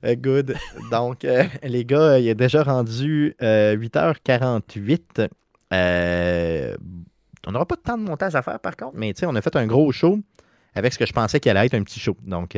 Euh, 0.05 0.17
good. 0.17 0.57
Donc, 0.91 1.25
euh, 1.25 1.45
les 1.63 1.85
gars, 1.85 2.19
il 2.19 2.29
est 2.29 2.35
déjà 2.35 2.63
rendu 2.63 3.35
euh, 3.43 3.77
8h48. 3.77 5.29
Euh, 5.73 6.77
on 7.47 7.53
n'aura 7.53 7.67
pas 7.67 7.77
de 7.77 7.81
temps 7.81 7.99
de 7.99 8.03
montage 8.03 8.35
à 8.35 8.43
faire, 8.43 8.61
par 8.61 8.77
contre, 8.77 8.97
mais 8.97 9.13
tu 9.13 9.21
sais, 9.21 9.27
on 9.27 9.35
a 9.35 9.43
fait 9.43 9.57
un 9.57 9.67
gros 9.67 9.91
show 9.93 10.19
avec 10.75 10.93
ce 10.93 10.99
que 10.99 11.07
je 11.07 11.13
pensais 11.13 11.41
qu'il 11.41 11.51
allait 11.51 11.67
être 11.67 11.75
un 11.75 11.83
petit 11.83 12.01
show. 12.01 12.17
Donc, 12.23 12.57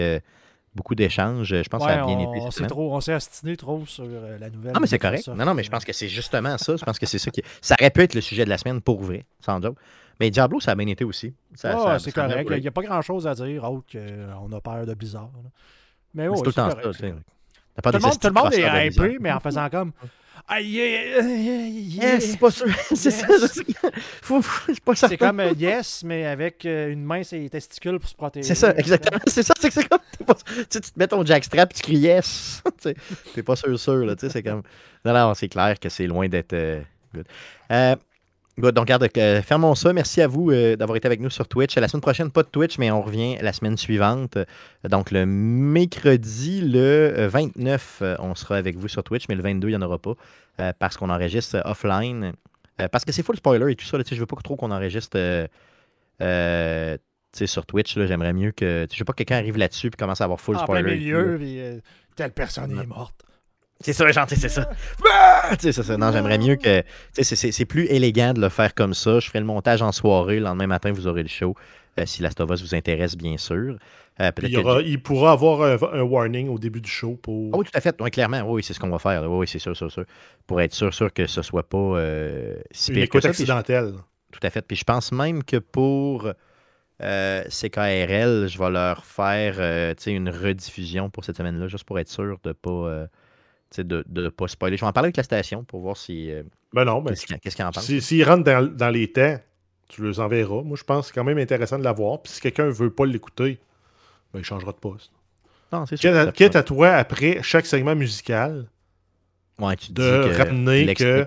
beaucoup 0.75 0.95
d'échanges. 0.95 1.63
Je 1.63 1.69
pense 1.69 1.83
que 1.83 1.89
ça 1.89 2.03
a 2.03 2.07
bien 2.07 2.17
on, 2.17 2.35
été. 2.35 2.63
on 2.63 2.67
trop, 2.67 2.95
on 2.95 3.01
s'est 3.01 3.13
astiné 3.13 3.57
trop 3.57 3.85
sur 3.87 4.07
la 4.07 4.51
nouvelle. 4.51 4.73
Ah, 4.75 4.81
mais 4.81 4.87
c'est 4.87 4.99
correct. 4.99 5.29
Non, 5.29 5.45
non, 5.45 5.55
mais 5.55 5.63
je 5.63 5.71
pense 5.71 5.85
que 5.85 5.93
c'est 5.93 6.09
justement 6.09 6.59
ça. 6.59 6.77
Je 6.77 6.85
pense 6.85 6.99
que 6.99 7.07
c'est 7.07 7.19
ça 7.19 7.31
qui. 7.31 7.43
Ça 7.61 7.77
aurait 7.79 7.91
pu 7.91 8.03
être 8.03 8.15
le 8.15 8.21
sujet 8.21 8.45
de 8.45 8.51
la 8.51 8.59
semaine 8.59 8.81
pour 8.81 9.03
vrai, 9.03 9.25
sans 9.41 9.61
doute. 9.61 9.77
Mais 10.21 10.31
Diablo, 10.31 10.61
ça 10.61 10.73
a 10.73 10.75
bien 10.75 10.87
été 10.87 11.05
aussi. 11.05 11.35
Ah, 11.55 11.57
ça- 11.59 11.99
c'est 11.99 12.13
correct. 12.13 12.49
Il 12.53 12.61
n'y 12.61 12.69
a 12.69 12.73
pas 12.73 12.83
grand-chose 12.83 13.27
à 13.27 13.35
dire 13.35 13.65
autre 13.71 13.87
qu'on 13.93 14.53
a 14.53 14.61
peur 14.61 14.87
de 14.87 14.95
Blizzard. 14.95 15.31
là. 15.43 15.51
Mais 16.15 16.29
ouais, 16.29 16.37
c'est 16.37 16.43
tout 16.43 16.51
le 16.51 16.55
temps 16.55 16.69
correct, 16.69 16.93
ça, 16.93 17.07
Tout 17.83 17.91
le 17.93 17.99
monde, 18.01 18.21
tout 18.21 18.27
le 18.29 18.33
monde 18.33 18.53
estis 18.53 18.63
est 18.63 18.87
hypé, 18.89 19.17
mais 19.21 19.33
en 19.33 19.41
faisant 19.41 19.69
comme. 19.69 19.93
Ah, 20.47 20.61
yeah, 20.61 20.85
yeah, 20.85 21.23
yeah. 21.23 22.13
Yes, 22.17 22.33
c'est 22.33 22.39
pas 22.39 22.51
sûr. 22.51 22.67
C'est 22.95 23.11
ça. 23.11 23.27
Yes. 23.31 23.63
Faut, 24.21 24.43
faut- 24.43 24.95
C'est 24.95 25.17
comme 25.17 25.41
euh, 25.41 25.53
yes, 25.57 26.03
mais 26.05 26.27
avec 26.27 26.67
euh, 26.67 26.93
une 26.93 27.03
main 27.03 27.23
sur 27.23 27.39
les 27.39 27.49
testicules 27.49 27.99
pour 27.99 28.11
se 28.11 28.15
protéger. 28.15 28.47
C'est 28.49 28.55
ça, 28.55 28.75
exactement. 28.77 29.21
C'est 29.27 29.43
ça, 29.43 29.55
c'est 29.59 29.89
comme. 29.89 30.01
pas- 30.27 30.35
tu 30.35 30.53
sais, 30.69 30.81
tu 30.83 30.91
te 30.91 30.99
mets 30.99 31.07
ton 31.07 31.25
jackstrap 31.25 31.71
et 31.71 31.75
tu 31.75 31.83
cries 31.83 31.97
yes. 31.97 32.63
T'es 33.35 33.43
pas 33.43 33.57
sûr, 33.57 33.79
sûr, 33.79 34.05
là. 34.05 34.17
C'est 34.19 34.43
comme. 34.43 34.63
Non, 35.03 35.15
non, 35.15 35.33
c'est 35.33 35.49
clair 35.49 35.81
que 35.81 35.89
c'est 35.89 36.07
loin 36.07 36.29
d'être. 36.29 36.53
euh, 36.53 36.83
good. 37.15 37.27
Good. 38.57 38.75
Donc, 38.75 38.85
regarde, 38.85 39.09
euh, 39.17 39.43
fermons 39.43 39.75
ça. 39.75 39.93
Merci 39.93 40.23
à 40.23 40.29
vous 40.29 40.51
euh, 40.51 40.77
d'avoir 40.77 40.97
été 40.97 41.07
avec 41.07 41.21
nous 41.21 41.31
sur 41.31 41.49
Twitch. 41.49 41.75
La 41.77 41.89
semaine 41.89 42.01
prochaine, 42.03 42.31
pas 42.31 42.45
de 42.45 42.49
Twitch, 42.49 42.79
mais 42.79 42.91
on 42.93 43.03
revient 43.03 43.37
la 43.41 43.53
semaine 43.53 43.77
suivante. 43.77 44.37
Euh, 44.37 44.45
Donc, 44.89 45.11
le 45.11 45.27
mercredi, 45.27 46.61
le 46.61 46.79
euh, 47.19 47.29
29, 47.29 47.99
euh, 48.03 48.17
on 48.21 48.37
sera 48.37 48.57
avec 48.57 48.77
vous 48.77 48.87
sur 48.87 49.03
Twitch, 49.03 49.25
mais 49.29 49.35
le 49.35 49.43
22, 49.43 49.69
il 49.69 49.71
n'y 49.73 49.77
en 49.77 49.83
aura 49.83 49.99
pas 49.99 50.15
euh, 50.61 50.73
parce 50.79 50.97
qu'on 50.97 51.11
enregistre 51.11 51.61
offline. 51.65 52.33
Parce 52.91 53.05
que 53.05 53.13
c'est 53.13 53.23
full 53.23 53.37
spoiler 53.37 53.73
et 53.73 53.77
tout 53.77 53.85
ça. 53.87 53.99
Là, 53.99 54.05
je 54.09 54.15
veux 54.17 54.27
pas 54.27 54.37
trop 54.43 54.57
qu'on 54.57 54.71
enregistre. 54.73 55.17
sur 56.21 57.67
Twitch, 57.67 57.99
j'aimerais 57.99 58.33
mieux 58.33 58.53
que. 58.53 58.87
Je 58.93 58.99
veux 58.99 59.05
pas 59.05 59.13
que 59.13 59.19
quelqu'un 59.19 59.37
arrive 59.37 59.57
là-dessus 59.57 59.89
et 59.89 59.91
commence 59.91 60.21
à 60.21 60.25
avoir 60.25 60.41
full 60.41 60.57
En 60.57 60.65
plein 60.65 60.81
spoiler. 60.81 60.91
là. 60.91 60.97
milieu, 60.97 61.37
puis 61.39 61.61
telle 62.17 62.33
personne 62.33 62.79
est 62.79 62.87
morte. 62.87 63.25
C'est 63.81 63.93
ça, 63.93 64.11
gentil, 64.13 64.37
c'est 64.37 64.49
ça. 64.49 64.71
Ah! 65.11 65.51
C'est 65.59 65.73
ça. 65.73 65.97
Non, 65.97 66.11
j'aimerais 66.13 66.39
mieux 66.39 66.57
que. 66.57 66.83
c'est- 67.13 67.25
c'est 67.37 67.53
c'est 67.53 67.65
plus 67.67 67.85
élégant 67.87 68.33
de 68.33 68.41
le 68.41 68.49
faire 68.49 68.75
comme 68.75 68.95
ça. 68.95 69.21
Je 69.21 69.27
ferai 69.29 69.41
le 69.41 69.45
montage 69.47 69.83
en 69.83 69.93
soirée. 69.93 70.37
Le 70.37 70.45
lendemain 70.45 70.67
matin, 70.69 70.93
vous 70.93 71.07
aurez 71.07 71.23
le 71.23 71.29
show. 71.29 71.55
euh, 71.99 72.07
si 72.07 72.23
Last 72.23 72.41
of 72.41 72.51
Us 72.51 72.61
vous 72.61 72.75
intéresse, 72.75 73.17
bien 73.17 73.37
sûr. 73.37 73.77
Euh, 74.21 74.31
il, 74.43 74.49
y 74.49 74.53
que- 74.55 74.59
aura- 74.61 74.81
il 74.83 75.01
pourra 75.01 75.31
avoir 75.33 75.63
un, 75.63 75.77
un 76.01 76.03
warning 76.03 76.49
au 76.49 76.59
début 76.59 76.81
du 76.81 76.91
show 76.91 77.17
pour. 77.23 77.51
Ah 77.55 77.59
oui, 77.59 77.65
tout 77.65 77.71
à 77.77 77.81
fait. 77.81 77.95
Oui, 78.01 78.11
clairement. 78.11 78.41
Oui, 78.43 78.63
c'est 78.65 78.73
ce 78.75 78.81
qu'on 78.81 78.89
va 78.91 78.99
faire. 78.99 79.23
là. 79.23 79.29
Oui, 79.29 79.47
c'est 79.47 79.59
sûr, 79.61 79.77
sûr, 79.77 79.91
sûr. 79.93 80.05
Pour 80.47 80.61
être 80.61 80.73
sûr, 80.75 80.93
sûr 80.95 81.13
que 81.13 81.27
ce 81.27 81.43
soit 81.43 81.69
pas 81.69 81.79
euh, 81.79 82.57
si 82.73 82.91
une 82.93 82.97
pire 83.01 83.09
que 83.11 83.21
ça. 83.21 83.29
Je- 83.29 83.31
accidentelle. 83.31 83.93
Tout 84.33 84.41
à 84.43 84.51
fait. 84.51 84.63
Puis 84.67 84.77
je 84.77 84.83
pense 84.85 85.13
même 85.13 85.45
que 85.45 85.59
pour 85.59 86.29
euh, 87.03 87.45
CKRL, 87.49 88.49
je 88.49 88.59
vais 88.59 88.71
leur 88.71 89.05
faire 89.05 89.57
euh, 89.59 89.95
tu 89.95 90.03
sais, 90.05 90.13
une 90.13 90.29
rediffusion 90.31 91.11
pour 91.11 91.25
cette 91.25 91.37
semaine-là, 91.37 91.69
juste 91.69 91.85
pour 91.85 91.99
être 91.99 92.09
sûr 92.09 92.39
de 92.45 92.53
pas, 92.53 92.71
euh, 92.71 93.07
de 93.83 94.05
ne 94.09 94.29
pas 94.29 94.47
spoiler. 94.49 94.77
Je 94.77 94.83
vais 94.83 94.87
en 94.87 94.93
parler 94.93 95.07
avec 95.09 95.17
la 95.17 95.23
station 95.23 95.65
pour 95.65 95.81
voir 95.81 95.97
si, 95.97 96.31
euh, 96.31 96.43
Ben 96.73 96.85
non, 96.85 97.03
ben, 97.03 97.15
qu'est-ce 97.15 97.57
qu'ils 97.57 97.65
en 97.65 97.71
pensent. 97.73 97.85
si- 97.85 98.01
s'ils 98.01 98.25
rentrent 98.25 98.45
dans, 98.45 98.65
dans 98.67 98.91
les 98.91 99.11
temps, 99.11 99.39
tu 99.89 100.07
les 100.07 100.21
enverras. 100.21 100.63
Moi, 100.63 100.77
je 100.79 100.85
pense 100.85 101.07
que 101.07 101.07
c'est 101.09 101.15
quand 101.21 101.25
même 101.25 101.39
intéressant 101.39 101.79
de 101.79 101.85
l'avoir. 101.85 102.23
Puis 102.23 102.33
si 102.33 102.41
quelqu'un 102.41 102.69
veut 102.71 102.91
pas 102.91 103.07
l'écouter, 103.07 103.59
ben, 104.33 104.41
il 104.41 104.45
changera 104.45 104.73
de 104.73 104.77
poste. 104.79 105.11
Non, 105.73 105.87
c'est 105.87 105.97
sûr. 105.97 106.33
Quitte 106.33 106.57
à, 106.57 106.63
toi, 106.63 106.91
après 106.91 107.41
chaque 107.43 107.67
segment 107.67 107.95
musical, 107.97 108.67
Ouais, 109.59 109.77
tu 109.77 109.93
de 109.93 110.03
que 110.29 110.37
ramener 110.37 110.95
que- 110.95 111.25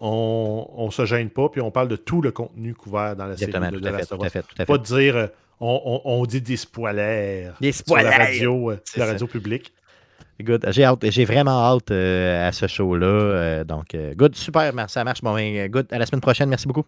on, 0.00 0.66
on 0.76 0.90
se 0.90 1.04
gêne 1.04 1.30
pas, 1.30 1.48
puis 1.48 1.60
on 1.60 1.70
parle 1.70 1.88
de 1.88 1.96
tout 1.96 2.22
le 2.22 2.30
contenu 2.32 2.74
couvert 2.74 3.16
dans 3.16 3.26
la 3.26 3.36
série 3.36 3.50
Exactement, 3.50 3.70
de, 3.70 3.76
tout 3.76 3.82
de 3.82 3.88
à 3.88 3.98
fait, 3.98 4.06
tout 4.06 4.22
à 4.24 4.30
fait, 4.30 4.42
tout 4.42 4.54
à 4.62 4.64
Pas 4.66 4.72
fait. 4.74 4.78
de 4.78 4.84
dire 4.84 5.16
euh, 5.16 5.26
on, 5.60 6.00
on- 6.04 6.10
on 6.20 6.26
dit 6.26 6.40
des 6.40 6.56
spoilers 6.56 7.50
Des 7.60 7.72
sur 7.72 7.96
la 7.96 8.02
spoilers! 8.02 8.16
radio, 8.24 8.70
euh, 8.70 8.80
la 8.96 9.06
radio 9.06 9.26
publique. 9.26 9.72
Good. 10.42 10.66
J'ai 10.70 10.84
hâte, 10.84 11.10
j'ai 11.10 11.24
vraiment 11.24 11.74
hâte 11.74 11.90
euh, 11.90 12.48
à 12.48 12.52
ce 12.52 12.66
show-là. 12.66 13.06
euh, 13.06 13.64
donc, 13.64 13.94
euh, 13.94 14.14
good, 14.14 14.34
super, 14.34 14.72
ça 14.88 15.04
marche. 15.04 15.22
Bon, 15.22 15.34
ben, 15.34 15.68
good. 15.68 15.86
À 15.92 15.98
la 15.98 16.06
semaine 16.06 16.20
prochaine. 16.20 16.48
Merci 16.48 16.66
beaucoup. 16.66 16.84